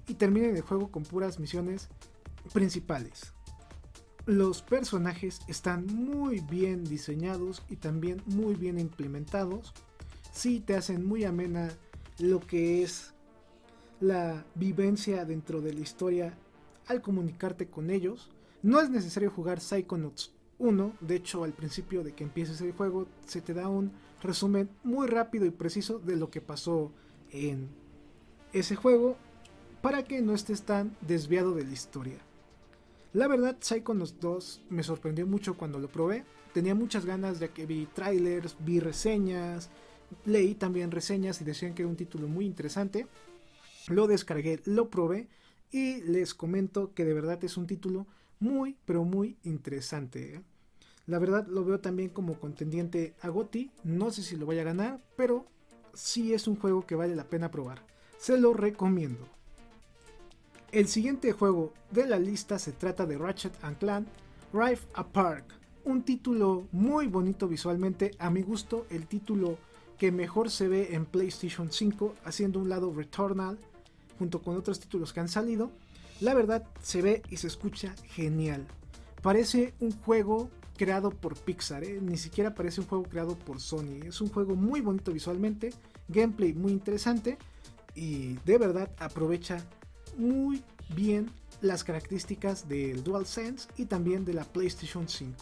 y 0.08 0.16
terminen 0.16 0.56
el 0.56 0.64
juego 0.64 0.90
con 0.90 1.04
puras 1.04 1.40
misiones 1.40 1.90
principales. 2.52 3.35
Los 4.26 4.64
personajes 4.64 5.42
están 5.48 5.86
muy 5.86 6.40
bien 6.40 6.84
diseñados 6.84 7.62
y 7.70 7.76
también 7.76 8.24
muy 8.26 8.56
bien 8.56 8.80
implementados. 8.80 9.72
Sí 10.32 10.60
te 10.60 10.76
hacen 10.76 11.06
muy 11.06 11.26
amena 11.26 11.70
lo 12.18 12.40
que 12.40 12.82
es 12.82 13.14
la 14.00 14.44
vivencia 14.56 15.26
dentro 15.26 15.62
de 15.62 15.74
la 15.74 15.82
historia 15.82 16.34
al 16.88 17.04
comunicarte 17.04 17.68
con 17.68 17.92
ellos. 17.92 18.32
No 18.64 18.82
es 18.82 18.90
necesario 18.90 19.30
jugar 19.30 19.60
Psychonauts 19.60 20.34
1, 20.58 20.94
de 21.02 21.16
hecho 21.18 21.44
al 21.44 21.54
principio 21.54 22.04
de 22.04 22.16
que 22.16 22.24
empieces 22.24 22.60
el 22.62 22.72
juego 22.72 23.08
se 23.28 23.42
te 23.42 23.54
da 23.54 23.68
un 23.68 23.92
resumen 24.24 24.72
muy 24.84 25.08
rápido 25.08 25.46
y 25.46 25.52
preciso 25.52 26.00
de 26.00 26.16
lo 26.16 26.32
que 26.32 26.42
pasó 26.42 26.92
en 27.30 27.70
ese 28.54 28.76
juego 28.76 29.18
para 29.84 30.04
que 30.04 30.24
no 30.24 30.34
estés 30.34 30.64
tan 30.64 30.98
desviado 31.02 31.54
de 31.54 31.64
la 31.64 31.74
historia. 31.74 32.18
La 33.16 33.30
verdad, 33.30 33.56
Psychonauts 33.62 34.20
2 34.20 34.64
me 34.72 34.84
sorprendió 34.84 35.26
mucho 35.26 35.56
cuando 35.56 35.80
lo 35.80 35.88
probé. 35.88 36.26
Tenía 36.54 36.76
muchas 36.76 37.06
ganas 37.06 37.40
de 37.40 37.48
que 37.48 37.66
vi 37.66 37.86
trailers, 37.86 38.58
vi 38.60 38.82
reseñas, 38.82 39.70
leí 40.26 40.54
también 40.54 40.92
reseñas 40.92 41.40
y 41.40 41.46
decían 41.46 41.74
que 41.74 41.84
era 41.84 41.90
un 41.90 41.96
título 41.96 42.28
muy 42.28 42.46
interesante. 42.46 43.08
Lo 43.88 44.08
descargué, 44.08 44.60
lo 44.66 44.90
probé 44.90 45.30
y 45.72 46.02
les 46.02 46.34
comento 46.34 46.94
que 46.94 47.06
de 47.06 47.14
verdad 47.14 47.42
es 47.46 47.56
un 47.56 47.68
título 47.68 48.06
muy, 48.42 48.76
pero 48.84 49.06
muy 49.06 49.38
interesante. 49.44 50.36
¿eh? 50.36 50.42
La 51.06 51.18
verdad 51.18 51.48
lo 51.48 51.64
veo 51.64 51.80
también 51.80 52.10
como 52.10 52.38
contendiente 52.38 53.16
a 53.22 53.30
GOTI. 53.30 53.72
No 53.86 54.12
sé 54.12 54.24
si 54.24 54.36
lo 54.36 54.46
vaya 54.46 54.64
a 54.64 54.66
ganar, 54.66 55.02
pero 55.16 55.46
sí 55.94 56.34
es 56.34 56.50
un 56.50 56.58
juego 56.58 56.86
que 56.86 56.96
vale 56.96 57.16
la 57.16 57.30
pena 57.30 57.50
probar. 57.50 57.82
Se 58.18 58.38
lo 58.38 58.54
recomiendo. 58.54 59.26
El 60.76 60.90
siguiente 60.90 61.32
juego 61.32 61.72
de 61.90 62.06
la 62.06 62.20
lista 62.20 62.60
se 62.60 62.74
trata 62.74 63.06
de 63.06 63.18
Ratchet 63.18 63.54
Clank 63.80 64.10
Rift 64.52 64.84
Apart, 64.94 65.46
un 65.86 66.04
título 66.04 66.68
muy 66.74 67.08
bonito 67.08 67.48
visualmente, 67.48 68.12
a 68.20 68.30
mi 68.30 68.42
gusto 68.42 68.86
el 68.90 69.08
título 69.08 69.58
que 69.98 70.12
mejor 70.12 70.52
se 70.52 70.68
ve 70.68 70.94
en 70.94 71.06
PlayStation 71.06 71.72
5, 71.72 72.16
haciendo 72.26 72.60
un 72.60 72.68
lado 72.68 72.94
Returnal 72.94 73.58
junto 74.20 74.42
con 74.42 74.58
otros 74.58 74.82
títulos 74.82 75.14
que 75.14 75.22
han 75.22 75.30
salido. 75.30 75.72
La 76.20 76.34
verdad 76.34 76.68
se 76.82 77.02
ve 77.02 77.22
y 77.30 77.38
se 77.38 77.48
escucha 77.48 77.96
genial. 78.08 78.68
Parece 79.22 79.76
un 79.80 79.94
juego 80.02 80.50
creado 80.76 81.10
por 81.10 81.38
Pixar, 81.38 81.86
¿eh? 81.86 82.02
ni 82.02 82.18
siquiera 82.18 82.54
parece 82.54 82.82
un 82.82 82.88
juego 82.88 83.06
creado 83.06 83.38
por 83.40 83.62
Sony. 83.62 84.04
Es 84.06 84.20
un 84.20 84.28
juego 84.28 84.58
muy 84.58 84.82
bonito 84.82 85.14
visualmente, 85.14 85.70
gameplay 86.10 86.54
muy 86.54 86.74
interesante 86.74 87.38
y 87.96 88.34
de 88.44 88.58
verdad 88.58 88.92
aprovecha 89.00 89.66
muy 90.18 90.64
bien 90.96 91.30
las 91.62 91.84
características 91.84 92.68
del 92.68 93.04
DualSense 93.04 93.68
y 93.78 93.86
también 93.86 94.26
de 94.26 94.34
la 94.34 94.44
PlayStation 94.44 95.08
5. 95.08 95.36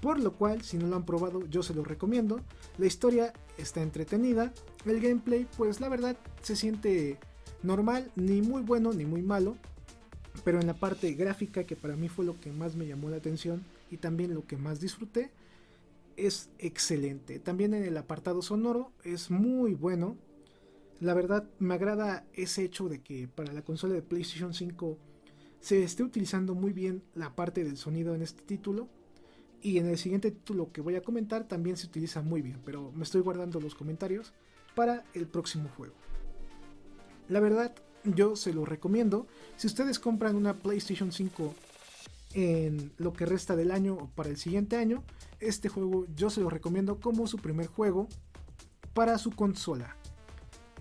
Por 0.00 0.18
lo 0.18 0.32
cual, 0.32 0.62
si 0.62 0.78
no 0.78 0.86
lo 0.86 0.96
han 0.96 1.04
probado, 1.04 1.46
yo 1.46 1.62
se 1.62 1.74
lo 1.74 1.84
recomiendo. 1.84 2.40
La 2.78 2.86
historia 2.86 3.32
está 3.58 3.82
entretenida. 3.82 4.52
El 4.86 5.00
gameplay, 5.00 5.46
pues 5.56 5.80
la 5.80 5.88
verdad, 5.88 6.16
se 6.42 6.56
siente 6.56 7.18
normal, 7.62 8.10
ni 8.16 8.40
muy 8.40 8.62
bueno 8.62 8.92
ni 8.92 9.04
muy 9.04 9.22
malo. 9.22 9.56
Pero 10.44 10.58
en 10.60 10.66
la 10.66 10.74
parte 10.74 11.12
gráfica, 11.12 11.64
que 11.64 11.76
para 11.76 11.96
mí 11.96 12.08
fue 12.08 12.24
lo 12.24 12.40
que 12.40 12.50
más 12.50 12.76
me 12.76 12.86
llamó 12.86 13.10
la 13.10 13.16
atención 13.16 13.62
y 13.90 13.98
también 13.98 14.32
lo 14.32 14.46
que 14.46 14.56
más 14.56 14.80
disfruté, 14.80 15.30
es 16.16 16.48
excelente. 16.58 17.38
También 17.38 17.74
en 17.74 17.84
el 17.84 17.96
apartado 17.96 18.40
sonoro 18.40 18.92
es 19.04 19.30
muy 19.30 19.74
bueno. 19.74 20.16
La 21.00 21.14
verdad 21.14 21.48
me 21.58 21.72
agrada 21.72 22.26
ese 22.34 22.62
hecho 22.62 22.90
de 22.90 23.00
que 23.00 23.26
para 23.26 23.54
la 23.54 23.62
consola 23.62 23.94
de 23.94 24.02
PlayStation 24.02 24.52
5 24.52 24.98
se 25.58 25.82
esté 25.82 26.02
utilizando 26.02 26.54
muy 26.54 26.74
bien 26.74 27.02
la 27.14 27.34
parte 27.34 27.64
del 27.64 27.78
sonido 27.78 28.14
en 28.14 28.20
este 28.20 28.42
título. 28.42 28.86
Y 29.62 29.78
en 29.78 29.86
el 29.86 29.96
siguiente 29.96 30.30
título 30.30 30.72
que 30.72 30.82
voy 30.82 30.96
a 30.96 31.02
comentar 31.02 31.48
también 31.48 31.78
se 31.78 31.86
utiliza 31.86 32.20
muy 32.20 32.42
bien, 32.42 32.60
pero 32.66 32.92
me 32.92 33.04
estoy 33.04 33.22
guardando 33.22 33.60
los 33.60 33.74
comentarios 33.74 34.34
para 34.74 35.04
el 35.14 35.26
próximo 35.26 35.70
juego. 35.74 35.94
La 37.28 37.40
verdad, 37.40 37.74
yo 38.04 38.36
se 38.36 38.52
lo 38.52 38.66
recomiendo. 38.66 39.26
Si 39.56 39.66
ustedes 39.66 39.98
compran 39.98 40.36
una 40.36 40.58
PlayStation 40.58 41.12
5 41.12 41.54
en 42.34 42.92
lo 42.98 43.14
que 43.14 43.24
resta 43.24 43.56
del 43.56 43.70
año 43.70 43.94
o 43.94 44.10
para 44.10 44.28
el 44.28 44.36
siguiente 44.36 44.76
año, 44.76 45.02
este 45.40 45.70
juego 45.70 46.06
yo 46.14 46.28
se 46.28 46.42
lo 46.42 46.50
recomiendo 46.50 47.00
como 47.00 47.26
su 47.26 47.38
primer 47.38 47.68
juego 47.68 48.06
para 48.92 49.16
su 49.16 49.30
consola 49.30 49.96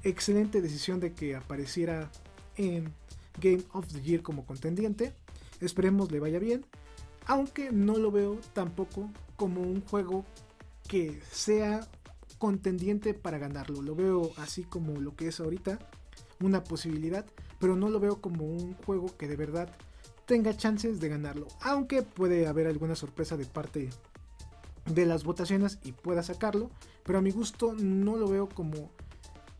excelente 0.03 0.61
decisión 0.61 0.99
de 0.99 1.13
que 1.13 1.35
apareciera 1.35 2.11
en 2.55 2.93
Game 3.39 3.63
of 3.73 3.87
the 3.87 4.01
Year 4.01 4.21
como 4.21 4.45
contendiente. 4.45 5.13
Esperemos 5.61 6.11
le 6.11 6.19
vaya 6.19 6.39
bien. 6.39 6.65
Aunque 7.25 7.71
no 7.71 7.97
lo 7.97 8.11
veo 8.11 8.39
tampoco 8.53 9.09
como 9.35 9.61
un 9.61 9.81
juego 9.81 10.25
que 10.87 11.21
sea 11.31 11.87
contendiente 12.37 13.13
para 13.13 13.37
ganarlo. 13.37 13.81
Lo 13.81 13.95
veo 13.95 14.31
así 14.37 14.63
como 14.63 14.99
lo 14.99 15.15
que 15.15 15.27
es 15.27 15.39
ahorita, 15.39 15.77
una 16.41 16.63
posibilidad, 16.63 17.25
pero 17.59 17.75
no 17.75 17.89
lo 17.89 17.99
veo 17.99 18.21
como 18.21 18.45
un 18.45 18.73
juego 18.73 19.15
que 19.17 19.27
de 19.27 19.35
verdad 19.35 19.75
tenga 20.25 20.55
chances 20.55 20.99
de 20.99 21.09
ganarlo. 21.09 21.47
Aunque 21.61 22.01
puede 22.01 22.47
haber 22.47 22.67
alguna 22.67 22.95
sorpresa 22.95 23.37
de 23.37 23.45
parte 23.45 23.89
de 24.85 25.05
las 25.05 25.23
votaciones 25.23 25.79
y 25.83 25.91
pueda 25.91 26.23
sacarlo, 26.23 26.71
pero 27.03 27.19
a 27.19 27.21
mi 27.21 27.31
gusto 27.31 27.73
no 27.73 28.15
lo 28.15 28.27
veo 28.27 28.49
como 28.49 28.91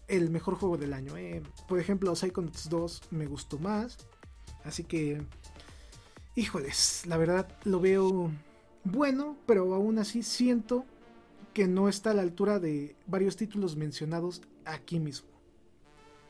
el 0.09 0.29
mejor 0.29 0.55
juego 0.55 0.77
del 0.77 0.93
año. 0.93 1.15
Eh. 1.15 1.41
Por 1.67 1.79
ejemplo, 1.79 2.15
Psychonauts 2.15 2.69
2 2.69 3.01
me 3.11 3.27
gustó 3.27 3.57
más. 3.59 3.97
Así 4.63 4.83
que, 4.83 5.21
híjoles, 6.35 7.05
la 7.05 7.17
verdad 7.17 7.47
lo 7.63 7.79
veo 7.79 8.31
bueno, 8.83 9.37
pero 9.45 9.73
aún 9.73 9.99
así 9.99 10.23
siento 10.23 10.85
que 11.53 11.67
no 11.67 11.87
está 11.87 12.11
a 12.11 12.13
la 12.13 12.21
altura 12.21 12.59
de 12.59 12.95
varios 13.07 13.37
títulos 13.37 13.75
mencionados 13.75 14.41
aquí 14.65 14.99
mismo. 14.99 15.29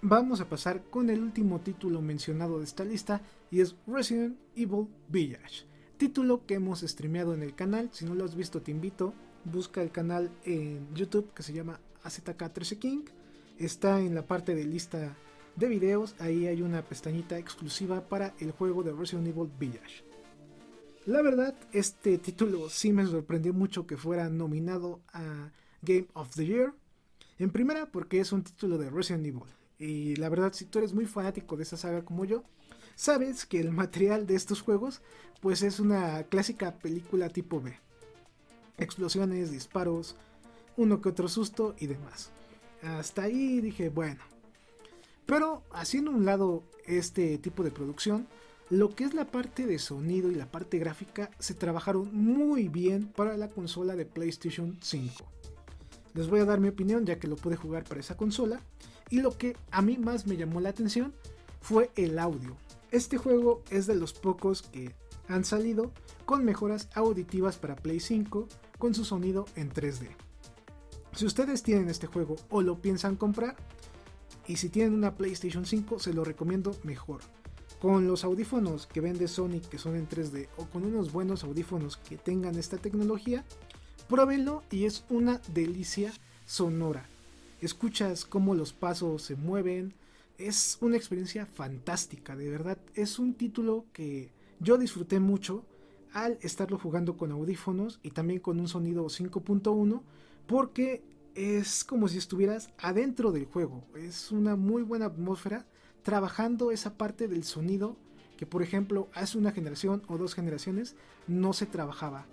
Vamos 0.02 0.40
a 0.40 0.48
pasar 0.48 0.84
con 0.90 1.10
el 1.10 1.22
último 1.22 1.60
título 1.60 2.02
mencionado 2.02 2.60
de 2.60 2.66
esta 2.66 2.86
lista 2.86 3.22
y 3.52 3.60
es 3.60 3.76
Resident 3.86 4.38
Evil 4.56 4.88
Village. 5.10 5.66
Título 5.98 6.46
que 6.46 6.54
hemos 6.54 6.80
streameado 6.82 7.34
en 7.34 7.44
el 7.44 7.54
canal. 7.54 7.90
Si 7.92 8.06
no 8.06 8.16
lo 8.16 8.24
has 8.24 8.36
visto, 8.36 8.62
te 8.62 8.72
invito. 8.72 9.14
Busca 9.44 9.82
el 9.82 9.92
canal 9.92 10.32
en 10.46 10.88
YouTube 10.96 11.34
que 11.34 11.44
se 11.44 11.52
llama 11.52 11.82
AZK13 12.04 12.80
King 12.80 13.04
está 13.60 14.00
en 14.00 14.16
la 14.16 14.26
parte 14.26 14.56
de 14.56 14.66
lista 14.66 15.16
de 15.56 15.68
videos, 15.68 16.16
ahí 16.20 16.48
hay 16.48 16.62
una 16.62 16.82
pestañita 16.82 17.38
exclusiva 17.38 18.08
para 18.08 18.34
el 18.40 18.52
juego 18.52 18.82
de 18.82 18.94
Resident 18.94 19.28
Evil 19.28 19.52
Village. 19.60 20.04
La 21.06 21.22
verdad, 21.22 21.56
este 21.74 22.18
título 22.18 22.70
sí 22.70 22.94
me 22.94 23.06
sorprendió 23.06 23.54
mucho 23.54 23.86
que 23.86 23.98
fuera 23.98 24.30
nominado 24.30 25.02
a 25.12 25.52
Game 25.82 26.08
of 26.14 26.34
the 26.36 26.46
Year. 26.46 26.74
En 27.38 27.52
primera, 27.52 27.88
porque 27.92 28.20
es 28.20 28.32
un 28.32 28.44
título 28.44 28.78
de 28.78 28.90
Resident 28.90 29.26
Evil. 29.26 29.44
Y 29.78 30.16
la 30.18 30.30
verdad, 30.30 30.54
si 30.54 30.66
tú 30.66 30.80
eres 30.80 30.94
muy 30.94 31.06
fanático 31.06 31.58
de 31.58 31.64
esa 31.64 31.78
saga 31.78 32.04
como 32.04 32.26
yo, 32.26 32.44
sabes 32.96 33.46
que 33.46 33.60
el 33.60 33.72
material 33.72 34.28
de 34.28 34.36
estos 34.36 34.62
juegos, 34.62 35.02
pues 35.42 35.64
es 35.64 35.80
una 35.80 36.24
clásica 36.24 36.80
película 36.80 37.30
tipo 37.30 37.62
B. 37.62 37.78
Explosiones, 38.78 39.52
disparos, 39.52 40.16
uno 40.78 41.02
que 41.02 41.10
otro 41.10 41.28
susto 41.28 41.76
y 41.80 41.88
demás. 41.88 42.32
Hasta 42.84 43.24
ahí 43.24 43.62
dije, 43.62 43.90
bueno. 43.90 44.22
Pero 45.26 45.64
haciendo 45.72 46.12
un 46.12 46.26
lado 46.26 46.64
este 46.86 47.38
tipo 47.38 47.64
de 47.64 47.72
producción, 47.72 48.28
lo 48.70 48.96
que 48.96 49.04
es 49.04 49.14
la 49.14 49.26
parte 49.26 49.66
de 49.66 49.80
sonido 49.80 50.32
y 50.32 50.36
la 50.36 50.52
parte 50.52 50.78
gráfica 50.80 51.32
se 51.40 51.54
trabajaron 51.54 52.10
muy 52.14 52.68
bien 52.68 53.08
para 53.08 53.38
la 53.38 53.50
consola 53.50 53.96
de 53.96 54.06
PlayStation 54.06 54.78
5. 54.82 55.26
Les 56.14 56.28
voy 56.28 56.40
a 56.40 56.46
dar 56.46 56.60
mi 56.60 56.70
opinión 56.70 57.06
ya 57.06 57.20
que 57.20 57.28
lo 57.28 57.36
pude 57.36 57.56
jugar 57.56 57.84
para 57.84 58.00
esa 58.00 58.18
consola. 58.18 58.62
Y 59.10 59.22
lo 59.22 59.38
que 59.38 59.56
a 59.72 59.82
mí 59.82 59.98
más 59.98 60.28
me 60.28 60.38
llamó 60.38 60.62
la 60.62 60.70
atención 60.70 61.14
fue 61.62 61.92
el 61.96 62.20
audio. 62.20 62.56
Este 62.92 63.18
juego 63.18 63.64
es 63.70 63.88
de 63.88 63.96
los 63.96 64.14
pocos 64.14 64.62
que 64.62 64.94
han 65.28 65.46
salido 65.46 65.92
con 66.26 66.46
mejoras 66.46 66.90
auditivas 66.94 67.58
para 67.58 67.76
Play 67.76 68.00
5 68.00 68.48
con 68.78 68.94
su 68.94 69.06
sonido 69.06 69.46
en 69.56 69.72
3D. 69.72 70.29
Si 71.20 71.26
ustedes 71.26 71.64
tienen 71.64 71.90
este 71.90 72.08
juego 72.08 72.38
o 72.50 72.62
lo 72.62 72.80
piensan 72.80 73.18
comprar, 73.18 73.58
y 74.48 74.56
si 74.56 74.70
tienen 74.70 74.94
una 74.94 75.16
PlayStation 75.16 75.66
5 75.66 76.00
se 76.00 76.14
lo 76.14 76.24
recomiendo 76.24 76.74
mejor. 76.84 77.20
Con 77.82 78.08
los 78.08 78.24
audífonos 78.24 78.88
que 78.88 79.02
vende 79.02 79.28
Sony 79.28 79.60
que 79.70 79.80
son 79.80 79.98
en 79.98 80.08
3D 80.08 80.48
o 80.56 80.68
con 80.68 80.86
unos 80.86 81.12
buenos 81.12 81.44
audífonos 81.44 81.98
que 81.98 82.16
tengan 82.16 82.56
esta 82.56 82.78
tecnología, 82.78 83.44
pruébenlo 84.08 84.64
y 84.72 84.86
es 84.86 85.04
una 85.10 85.42
delicia 85.54 86.14
sonora. 86.46 87.06
Escuchas 87.60 88.24
cómo 88.24 88.56
los 88.56 88.72
pasos 88.72 89.22
se 89.22 89.36
mueven, 89.36 89.94
es 90.38 90.78
una 90.80 90.96
experiencia 90.96 91.46
fantástica, 91.46 92.38
de 92.38 92.50
verdad. 92.50 92.78
Es 92.96 93.20
un 93.20 93.34
título 93.34 93.84
que 93.92 94.30
yo 94.62 94.78
disfruté 94.78 95.20
mucho 95.20 95.66
al 96.14 96.38
estarlo 96.40 96.80
jugando 96.80 97.18
con 97.18 97.34
audífonos 97.34 98.00
y 98.04 98.12
también 98.12 98.40
con 98.40 98.58
un 98.58 98.70
sonido 98.70 99.04
5.1 99.08 100.02
porque 100.50 101.04
es 101.36 101.84
como 101.84 102.08
si 102.08 102.18
estuvieras 102.18 102.72
adentro 102.80 103.32
del 103.32 103.46
juego. 103.46 103.86
Es 103.96 104.32
una 104.32 104.56
muy 104.56 104.82
buena 104.82 105.06
atmósfera 105.06 105.68
trabajando 106.02 106.72
esa 106.72 106.98
parte 106.98 107.28
del 107.28 107.44
sonido 107.44 107.96
que 108.36 108.48
por 108.48 108.64
ejemplo 108.64 109.10
hace 109.14 109.38
una 109.38 109.52
generación 109.52 110.02
o 110.08 110.18
dos 110.18 110.34
generaciones 110.34 110.96
no 111.28 111.54
se 111.54 111.68
trabajaba. 111.68 112.26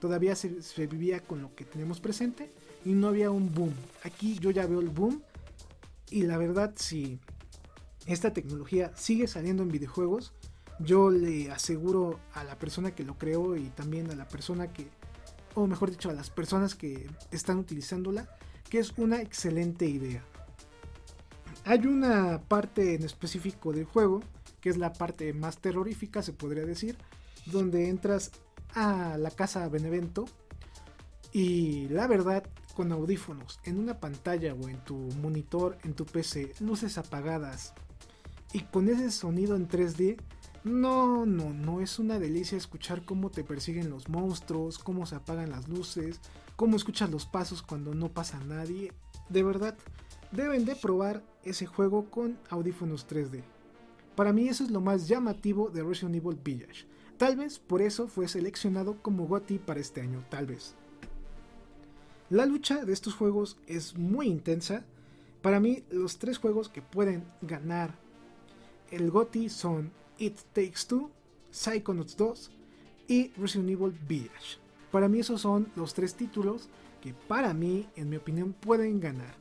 Todavía 0.00 0.36
se, 0.36 0.86
vivía 0.86 1.18
con 1.20 1.42
lo 1.42 1.52
que 1.56 1.64
tenemos 1.64 1.98
presente 1.98 2.52
y 2.84 2.92
no 2.92 3.08
había 3.08 3.32
un 3.32 3.52
boom. 3.52 3.74
Aquí 4.04 4.38
yo 4.38 4.52
ya 4.52 4.66
veo 4.66 4.78
el 4.78 4.90
boom 4.90 5.22
y 6.10 6.22
la 6.22 6.38
verdad 6.38 6.74
si 6.76 7.18
esta 8.06 8.32
tecnología 8.32 8.96
sigue 8.96 9.26
saliendo 9.26 9.64
en 9.64 9.70
videojuegos, 9.70 10.32
yo 10.78 11.10
le 11.10 11.50
aseguro 11.50 12.20
a 12.34 12.44
la 12.44 12.56
persona 12.56 12.94
que 12.94 13.02
lo 13.02 13.18
creó 13.18 13.56
y 13.56 13.70
también 13.70 14.12
a 14.12 14.14
la 14.14 14.28
persona 14.28 14.72
que, 14.72 14.90
o 15.54 15.66
mejor 15.66 15.90
dicho, 15.90 16.10
a 16.10 16.14
las 16.14 16.30
personas 16.30 16.74
que 16.74 17.08
están 17.30 17.58
utilizándola, 17.58 18.28
que 18.68 18.78
es 18.78 18.92
una 18.96 19.20
excelente 19.20 19.86
idea. 19.86 20.24
Hay 21.64 21.86
una 21.86 22.40
parte 22.42 22.94
en 22.94 23.04
específico 23.04 23.72
del 23.72 23.84
juego, 23.84 24.22
que 24.60 24.70
es 24.70 24.76
la 24.76 24.92
parte 24.92 25.32
más 25.32 25.58
terrorífica, 25.58 26.22
se 26.22 26.32
podría 26.32 26.64
decir, 26.64 26.96
donde 27.46 27.88
entras 27.88 28.32
a 28.74 29.16
la 29.18 29.30
casa 29.30 29.68
Benevento 29.68 30.24
y 31.32 31.88
la 31.88 32.06
verdad, 32.06 32.44
con 32.74 32.92
audífonos, 32.92 33.60
en 33.64 33.78
una 33.78 33.98
pantalla 33.98 34.54
o 34.54 34.68
en 34.68 34.78
tu 34.84 34.94
monitor, 34.94 35.78
en 35.84 35.94
tu 35.94 36.06
PC, 36.06 36.52
luces 36.60 36.98
apagadas 36.98 37.74
y 38.52 38.60
con 38.60 38.88
ese 38.88 39.10
sonido 39.10 39.56
en 39.56 39.68
3D, 39.68 40.16
no, 40.64 41.26
no, 41.26 41.52
no 41.52 41.80
es 41.82 41.98
una 41.98 42.18
delicia 42.18 42.56
escuchar 42.56 43.04
cómo 43.04 43.30
te 43.30 43.44
persiguen 43.44 43.90
los 43.90 44.08
monstruos, 44.08 44.78
cómo 44.78 45.04
se 45.04 45.14
apagan 45.14 45.50
las 45.50 45.68
luces, 45.68 46.20
cómo 46.56 46.76
escuchas 46.76 47.10
los 47.10 47.26
pasos 47.26 47.62
cuando 47.62 47.94
no 47.94 48.08
pasa 48.08 48.40
nadie. 48.40 48.92
De 49.28 49.42
verdad, 49.42 49.76
deben 50.32 50.64
de 50.64 50.74
probar 50.74 51.22
ese 51.44 51.66
juego 51.66 52.10
con 52.10 52.38
audífonos 52.48 53.06
3D. 53.06 53.42
Para 54.16 54.32
mí 54.32 54.48
eso 54.48 54.64
es 54.64 54.70
lo 54.70 54.80
más 54.80 55.06
llamativo 55.06 55.68
de 55.68 55.82
Resident 55.82 56.16
Evil 56.16 56.40
Village. 56.42 56.86
Tal 57.18 57.36
vez 57.36 57.58
por 57.58 57.82
eso 57.82 58.08
fue 58.08 58.26
seleccionado 58.26 59.02
como 59.02 59.26
GOTY 59.26 59.58
para 59.58 59.80
este 59.80 60.00
año, 60.00 60.24
tal 60.30 60.46
vez. 60.46 60.74
La 62.30 62.46
lucha 62.46 62.86
de 62.86 62.92
estos 62.92 63.14
juegos 63.14 63.58
es 63.66 63.98
muy 63.98 64.28
intensa. 64.28 64.84
Para 65.42 65.60
mí 65.60 65.84
los 65.90 66.18
tres 66.18 66.38
juegos 66.38 66.70
que 66.70 66.80
pueden 66.80 67.24
ganar 67.42 67.94
el 68.90 69.10
GOTY 69.10 69.50
son 69.50 69.92
It 70.18 70.38
Takes 70.52 70.86
Two, 70.88 71.10
Psychonauts 71.50 72.16
2 72.16 72.50
y 73.08 73.28
Resident 73.36 73.70
Evil 73.70 73.98
Village. 74.06 74.58
Para 74.90 75.08
mí 75.08 75.20
esos 75.20 75.40
son 75.40 75.68
los 75.76 75.94
tres 75.94 76.14
títulos 76.14 76.68
que 77.00 77.14
para 77.14 77.52
mí, 77.52 77.88
en 77.96 78.08
mi 78.08 78.16
opinión, 78.16 78.52
pueden 78.52 79.00
ganar. 79.00 79.34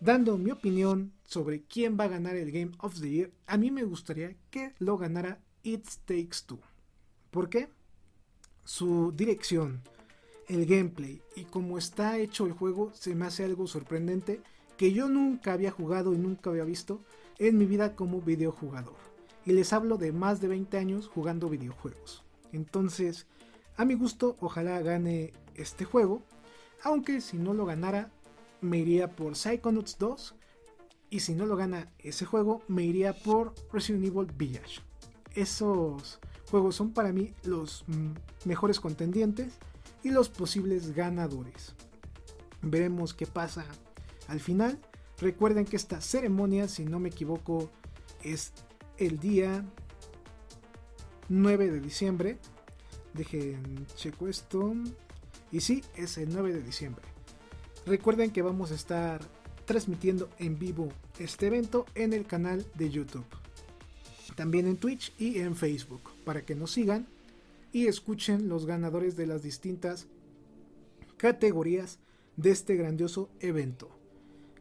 Dando 0.00 0.38
mi 0.38 0.50
opinión 0.50 1.12
sobre 1.24 1.62
quién 1.62 1.98
va 1.98 2.04
a 2.04 2.08
ganar 2.08 2.36
el 2.36 2.52
Game 2.52 2.72
of 2.78 3.00
the 3.00 3.10
Year, 3.10 3.30
a 3.46 3.56
mí 3.56 3.70
me 3.70 3.84
gustaría 3.84 4.36
que 4.50 4.74
lo 4.78 4.98
ganara 4.98 5.40
It 5.62 5.86
Takes 6.04 6.44
Two. 6.46 6.60
¿Por 7.30 7.48
qué? 7.48 7.68
Su 8.64 9.12
dirección, 9.12 9.82
el 10.48 10.66
gameplay 10.66 11.20
y 11.34 11.44
cómo 11.44 11.78
está 11.78 12.18
hecho 12.18 12.46
el 12.46 12.52
juego 12.52 12.92
se 12.94 13.14
me 13.14 13.26
hace 13.26 13.44
algo 13.44 13.66
sorprendente 13.66 14.40
que 14.76 14.92
yo 14.92 15.08
nunca 15.08 15.52
había 15.52 15.70
jugado 15.70 16.12
y 16.12 16.18
nunca 16.18 16.50
había 16.50 16.64
visto 16.64 17.00
en 17.38 17.58
mi 17.58 17.66
vida 17.66 17.96
como 17.96 18.20
videojugador. 18.20 19.05
Y 19.46 19.52
les 19.52 19.72
hablo 19.72 19.96
de 19.96 20.12
más 20.12 20.40
de 20.40 20.48
20 20.48 20.76
años 20.76 21.08
jugando 21.08 21.48
videojuegos. 21.48 22.24
Entonces, 22.52 23.26
a 23.76 23.84
mi 23.84 23.94
gusto, 23.94 24.36
ojalá 24.40 24.82
gane 24.82 25.32
este 25.54 25.84
juego. 25.84 26.22
Aunque 26.82 27.20
si 27.20 27.38
no 27.38 27.54
lo 27.54 27.64
ganara, 27.64 28.10
me 28.60 28.78
iría 28.78 29.14
por 29.14 29.36
Psychonauts 29.36 29.96
2. 29.98 30.34
Y 31.10 31.20
si 31.20 31.34
no 31.34 31.46
lo 31.46 31.56
gana 31.56 31.92
ese 32.00 32.24
juego, 32.26 32.62
me 32.66 32.84
iría 32.84 33.12
por 33.12 33.54
Resident 33.72 34.04
Evil 34.04 34.26
Village. 34.36 34.80
Esos 35.34 36.18
juegos 36.50 36.74
son 36.74 36.92
para 36.92 37.12
mí 37.12 37.32
los 37.44 37.84
mejores 38.44 38.80
contendientes 38.80 39.54
y 40.02 40.10
los 40.10 40.28
posibles 40.28 40.94
ganadores. 40.94 41.74
Veremos 42.62 43.14
qué 43.14 43.26
pasa 43.26 43.64
al 44.26 44.40
final. 44.40 44.80
Recuerden 45.18 45.64
que 45.64 45.76
esta 45.76 46.00
ceremonia, 46.00 46.66
si 46.66 46.84
no 46.84 46.98
me 46.98 47.10
equivoco, 47.10 47.70
es 48.22 48.52
el 48.98 49.18
día 49.18 49.64
9 51.28 51.70
de 51.70 51.80
diciembre. 51.80 52.38
Dejen 53.14 53.86
checo 53.96 54.28
esto. 54.28 54.74
Y 55.52 55.60
sí, 55.60 55.82
es 55.94 56.18
el 56.18 56.32
9 56.32 56.52
de 56.52 56.62
diciembre. 56.62 57.04
Recuerden 57.86 58.30
que 58.30 58.42
vamos 58.42 58.72
a 58.72 58.74
estar 58.74 59.20
transmitiendo 59.64 60.28
en 60.38 60.58
vivo 60.58 60.88
este 61.18 61.46
evento 61.46 61.86
en 61.94 62.12
el 62.12 62.26
canal 62.26 62.66
de 62.74 62.90
YouTube. 62.90 63.26
También 64.34 64.66
en 64.66 64.76
Twitch 64.76 65.12
y 65.18 65.38
en 65.38 65.56
Facebook 65.56 66.02
para 66.24 66.44
que 66.44 66.54
nos 66.54 66.72
sigan 66.72 67.06
y 67.72 67.86
escuchen 67.86 68.48
los 68.48 68.66
ganadores 68.66 69.16
de 69.16 69.26
las 69.26 69.42
distintas 69.42 70.08
categorías 71.16 71.98
de 72.36 72.50
este 72.50 72.76
grandioso 72.76 73.30
evento 73.40 73.96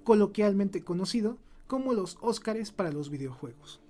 coloquialmente 0.05 0.83
conocido 0.83 1.37
como 1.67 1.93
los 1.93 2.17
Óscares 2.21 2.71
para 2.71 2.93
los 2.93 3.09
videojuegos. 3.09 3.81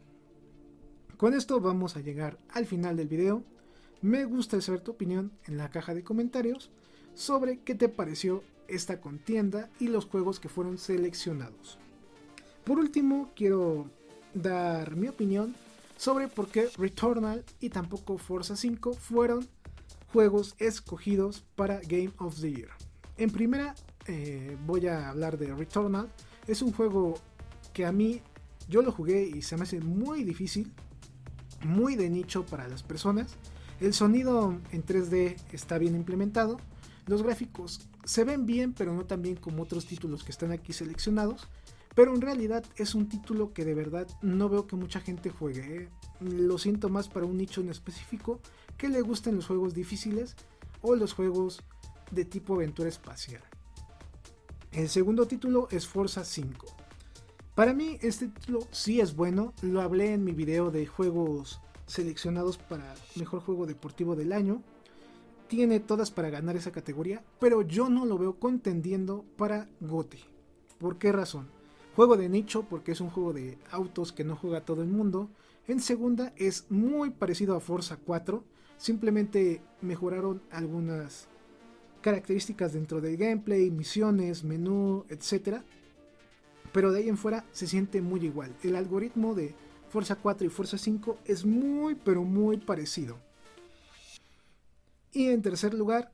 Con 1.17 1.34
esto 1.34 1.62
vamos 1.62 1.95
a 1.95 2.01
llegar 2.01 2.38
al 2.49 2.65
final 2.65 2.97
del 2.97 3.08
video. 3.08 3.41
Me 4.01 4.25
gusta 4.25 4.60
saber 4.60 4.82
tu 4.82 4.91
opinión 4.91 5.32
en 5.45 5.58
la 5.58 5.69
caja 5.69 5.93
de 5.93 6.04
comentarios 6.04 6.71
sobre 7.13 7.60
qué 7.60 7.73
te 7.73 7.88
pareció 7.88 8.43
esta 8.67 8.99
contienda 8.99 9.69
y 9.80 9.88
los 9.88 10.06
juegos 10.06 10.41
que 10.41 10.49
fueron 10.49 10.78
seleccionados. 10.78 11.80
Por 12.65 12.80
último, 12.80 13.32
quiero 13.34 13.89
dar 14.34 14.97
mi 14.97 15.08
opinión 15.08 15.56
sobre 15.95 16.28
por 16.28 16.49
qué 16.49 16.67
Returnal 16.78 17.45
y 17.62 17.69
tampoco 17.69 18.17
Forza 18.17 18.58
5 18.58 18.93
fueron 18.93 19.47
juegos 20.12 20.56
escogidos 20.58 21.45
para 21.56 21.80
Game 21.80 22.12
of 22.17 22.41
the 22.41 22.51
Year. 22.51 22.71
En 23.17 23.30
primera 23.30 23.73
eh, 24.08 24.58
voy 24.65 24.88
a 24.88 25.12
hablar 25.12 25.38
de 25.38 25.54
Returnal. 25.56 26.12
Es 26.45 26.62
un 26.62 26.73
juego 26.73 27.13
que 27.71 27.86
a 27.86 27.93
mí 27.93 28.21
yo 28.67 28.82
lo 28.82 28.91
jugué 28.91 29.23
y 29.23 29.41
se 29.41 29.56
me 29.56 29.63
hace 29.63 29.80
muy 29.80 30.23
difícil, 30.23 30.73
muy 31.63 31.95
de 31.95 32.09
nicho 32.09 32.45
para 32.45 32.67
las 32.67 32.83
personas. 32.83 33.35
El 33.79 33.93
sonido 33.93 34.57
en 34.71 34.85
3D 34.85 35.35
está 35.51 35.77
bien 35.77 35.95
implementado. 35.95 36.57
Los 37.07 37.23
gráficos 37.23 37.81
se 38.03 38.23
ven 38.23 38.45
bien, 38.45 38.73
pero 38.73 38.93
no 38.93 39.05
tan 39.05 39.21
bien 39.21 39.35
como 39.35 39.63
otros 39.63 39.85
títulos 39.85 40.23
que 40.23 40.31
están 40.31 40.51
aquí 40.51 40.73
seleccionados. 40.73 41.47
Pero 41.93 42.13
en 42.13 42.21
realidad 42.21 42.65
es 42.75 42.93
un 42.93 43.07
título 43.07 43.53
que 43.53 43.63
de 43.63 43.73
verdad 43.73 44.07
no 44.21 44.49
veo 44.49 44.67
que 44.67 44.75
mucha 44.75 44.99
gente 44.99 45.29
juegue. 45.29 45.83
¿eh? 45.83 45.89
Lo 46.19 46.57
siento 46.57 46.89
más 46.89 47.07
para 47.07 47.25
un 47.25 47.37
nicho 47.37 47.61
en 47.61 47.69
específico 47.69 48.41
que 48.77 48.89
le 48.89 49.01
gusten 49.01 49.35
los 49.35 49.47
juegos 49.47 49.73
difíciles 49.73 50.35
o 50.81 50.95
los 50.95 51.13
juegos 51.13 51.63
de 52.11 52.25
tipo 52.25 52.55
aventura 52.55 52.89
espacial. 52.89 53.41
El 54.71 54.89
segundo 54.89 55.25
título 55.25 55.69
es 55.71 55.87
Forza 55.87 56.25
5. 56.25 56.85
Para 57.55 57.73
mí 57.73 57.97
este 58.01 58.27
título 58.27 58.67
sí 58.71 58.99
es 58.99 59.15
bueno, 59.15 59.53
lo 59.61 59.79
hablé 59.79 60.11
en 60.11 60.25
mi 60.25 60.33
video 60.33 60.71
de 60.71 60.85
juegos 60.85 61.61
seleccionados 61.85 62.57
para 62.57 62.95
mejor 63.15 63.39
juego 63.39 63.65
deportivo 63.65 64.17
del 64.17 64.33
año. 64.33 64.61
Tiene 65.47 65.79
todas 65.79 66.11
para 66.11 66.29
ganar 66.29 66.57
esa 66.57 66.73
categoría, 66.73 67.23
pero 67.39 67.61
yo 67.61 67.87
no 67.87 68.05
lo 68.05 68.17
veo 68.17 68.39
contendiendo 68.39 69.23
para 69.37 69.69
GOTY. 69.79 70.19
¿Por 70.79 70.97
qué 70.97 71.13
razón? 71.13 71.47
Juego 71.95 72.17
de 72.17 72.27
nicho 72.27 72.63
porque 72.63 72.91
es 72.91 72.99
un 72.99 73.09
juego 73.09 73.31
de 73.31 73.57
autos 73.71 74.11
que 74.11 74.25
no 74.25 74.35
juega 74.35 74.65
todo 74.65 74.81
el 74.81 74.89
mundo. 74.89 75.29
En 75.65 75.79
segunda 75.79 76.33
es 76.35 76.69
muy 76.69 77.11
parecido 77.11 77.55
a 77.55 77.61
Forza 77.61 77.95
4, 77.95 78.43
simplemente 78.75 79.61
mejoraron 79.79 80.41
algunas 80.51 81.29
características 82.01 82.73
dentro 82.73 82.99
del 82.99 83.15
gameplay, 83.15 83.71
misiones, 83.71 84.43
menú, 84.43 85.05
etc. 85.07 85.63
Pero 86.75 86.91
de 86.91 86.99
ahí 86.99 87.07
en 87.07 87.17
fuera 87.17 87.45
se 87.53 87.67
siente 87.67 88.01
muy 88.01 88.25
igual. 88.25 88.53
El 88.61 88.75
algoritmo 88.75 89.33
de 89.33 89.55
Forza 89.88 90.17
4 90.17 90.45
y 90.45 90.49
Forza 90.49 90.77
5 90.77 91.19
es 91.23 91.45
muy 91.45 91.95
pero 91.95 92.25
muy 92.25 92.57
parecido. 92.57 93.17
Y 95.13 95.29
en 95.29 95.41
tercer 95.41 95.73
lugar, 95.73 96.11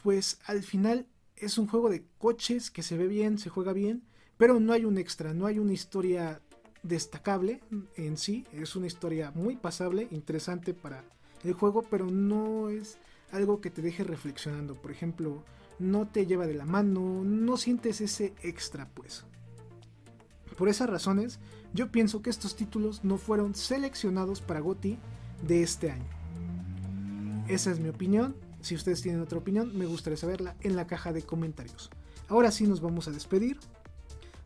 pues 0.00 0.38
al 0.46 0.62
final 0.62 1.08
es 1.34 1.58
un 1.58 1.66
juego 1.66 1.90
de 1.90 2.04
coches 2.18 2.70
que 2.70 2.84
se 2.84 2.96
ve 2.96 3.08
bien, 3.08 3.38
se 3.38 3.50
juega 3.50 3.72
bien, 3.72 4.04
pero 4.36 4.60
no 4.60 4.72
hay 4.72 4.84
un 4.84 4.98
extra, 4.98 5.34
no 5.34 5.46
hay 5.46 5.58
una 5.58 5.72
historia 5.72 6.40
destacable 6.84 7.60
en 7.96 8.16
sí, 8.16 8.46
es 8.52 8.76
una 8.76 8.86
historia 8.86 9.32
muy 9.34 9.56
pasable, 9.56 10.06
interesante 10.12 10.74
para 10.74 11.02
el 11.42 11.54
juego, 11.54 11.82
pero 11.82 12.06
no 12.06 12.68
es 12.68 12.98
algo 13.32 13.60
que 13.60 13.70
te 13.70 13.82
deje 13.82 14.04
reflexionando. 14.04 14.76
Por 14.76 14.92
ejemplo, 14.92 15.42
no 15.80 16.06
te 16.06 16.24
lleva 16.24 16.46
de 16.46 16.54
la 16.54 16.66
mano, 16.66 17.24
no 17.24 17.56
sientes 17.56 18.00
ese 18.00 18.32
extra, 18.44 18.88
pues. 18.94 19.24
Por 20.56 20.68
esas 20.68 20.88
razones, 20.88 21.40
yo 21.72 21.90
pienso 21.90 22.22
que 22.22 22.30
estos 22.30 22.54
títulos 22.56 23.02
no 23.04 23.18
fueron 23.18 23.54
seleccionados 23.54 24.40
para 24.40 24.60
GOTY 24.60 24.98
de 25.46 25.62
este 25.62 25.90
año. 25.90 26.08
Esa 27.48 27.70
es 27.70 27.80
mi 27.80 27.88
opinión. 27.88 28.36
Si 28.60 28.74
ustedes 28.74 29.02
tienen 29.02 29.20
otra 29.20 29.38
opinión, 29.38 29.76
me 29.76 29.86
gustaría 29.86 30.16
saberla 30.16 30.56
en 30.60 30.76
la 30.76 30.86
caja 30.86 31.12
de 31.12 31.22
comentarios. 31.22 31.90
Ahora 32.28 32.50
sí 32.50 32.66
nos 32.66 32.80
vamos 32.80 33.08
a 33.08 33.10
despedir. 33.10 33.58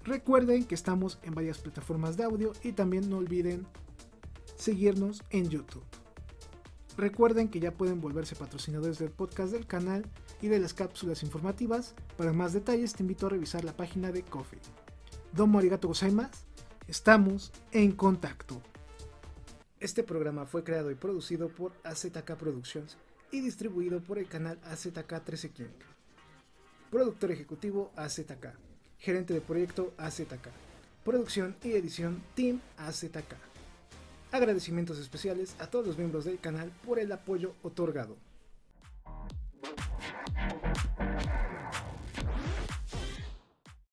Recuerden 0.04 0.64
que 0.64 0.74
estamos 0.74 1.18
en 1.22 1.34
varias 1.34 1.58
plataformas 1.58 2.16
de 2.16 2.24
audio 2.24 2.52
y 2.62 2.72
también 2.72 3.08
no 3.08 3.18
olviden 3.18 3.66
seguirnos 4.56 5.22
en 5.30 5.50
YouTube. 5.50 5.84
Recuerden 6.96 7.48
que 7.48 7.60
ya 7.60 7.72
pueden 7.72 8.00
volverse 8.00 8.34
patrocinadores 8.34 8.98
del 8.98 9.10
podcast 9.10 9.52
del 9.52 9.66
canal 9.66 10.04
y 10.42 10.48
de 10.48 10.58
las 10.58 10.74
cápsulas 10.74 11.22
informativas. 11.22 11.94
Para 12.16 12.32
más 12.32 12.52
detalles 12.52 12.94
te 12.94 13.04
invito 13.04 13.26
a 13.26 13.30
revisar 13.30 13.62
la 13.62 13.76
página 13.76 14.10
de 14.10 14.22
Coffee. 14.22 14.58
Domo 15.32 15.58
arigato 15.58 15.88
gozaimasu. 15.88 16.46
Estamos 16.86 17.52
en 17.70 17.92
contacto. 17.92 18.62
Este 19.78 20.02
programa 20.02 20.46
fue 20.46 20.64
creado 20.64 20.90
y 20.90 20.94
producido 20.94 21.48
por 21.48 21.72
AZK 21.84 22.34
Productions 22.36 22.96
y 23.30 23.40
distribuido 23.40 24.00
por 24.00 24.18
el 24.18 24.26
canal 24.26 24.58
AZK 24.64 25.22
13 25.24 25.50
King. 25.50 25.64
Productor 26.90 27.30
ejecutivo 27.30 27.92
AZK. 27.96 28.54
Gerente 28.98 29.34
de 29.34 29.40
proyecto 29.40 29.92
AZK. 29.98 30.48
Producción 31.04 31.54
y 31.62 31.72
edición 31.72 32.22
Team 32.34 32.60
AZK. 32.78 33.36
Agradecimientos 34.32 34.98
especiales 34.98 35.54
a 35.58 35.66
todos 35.66 35.86
los 35.86 35.98
miembros 35.98 36.24
del 36.24 36.40
canal 36.40 36.72
por 36.84 36.98
el 36.98 37.12
apoyo 37.12 37.54
otorgado. 37.62 38.16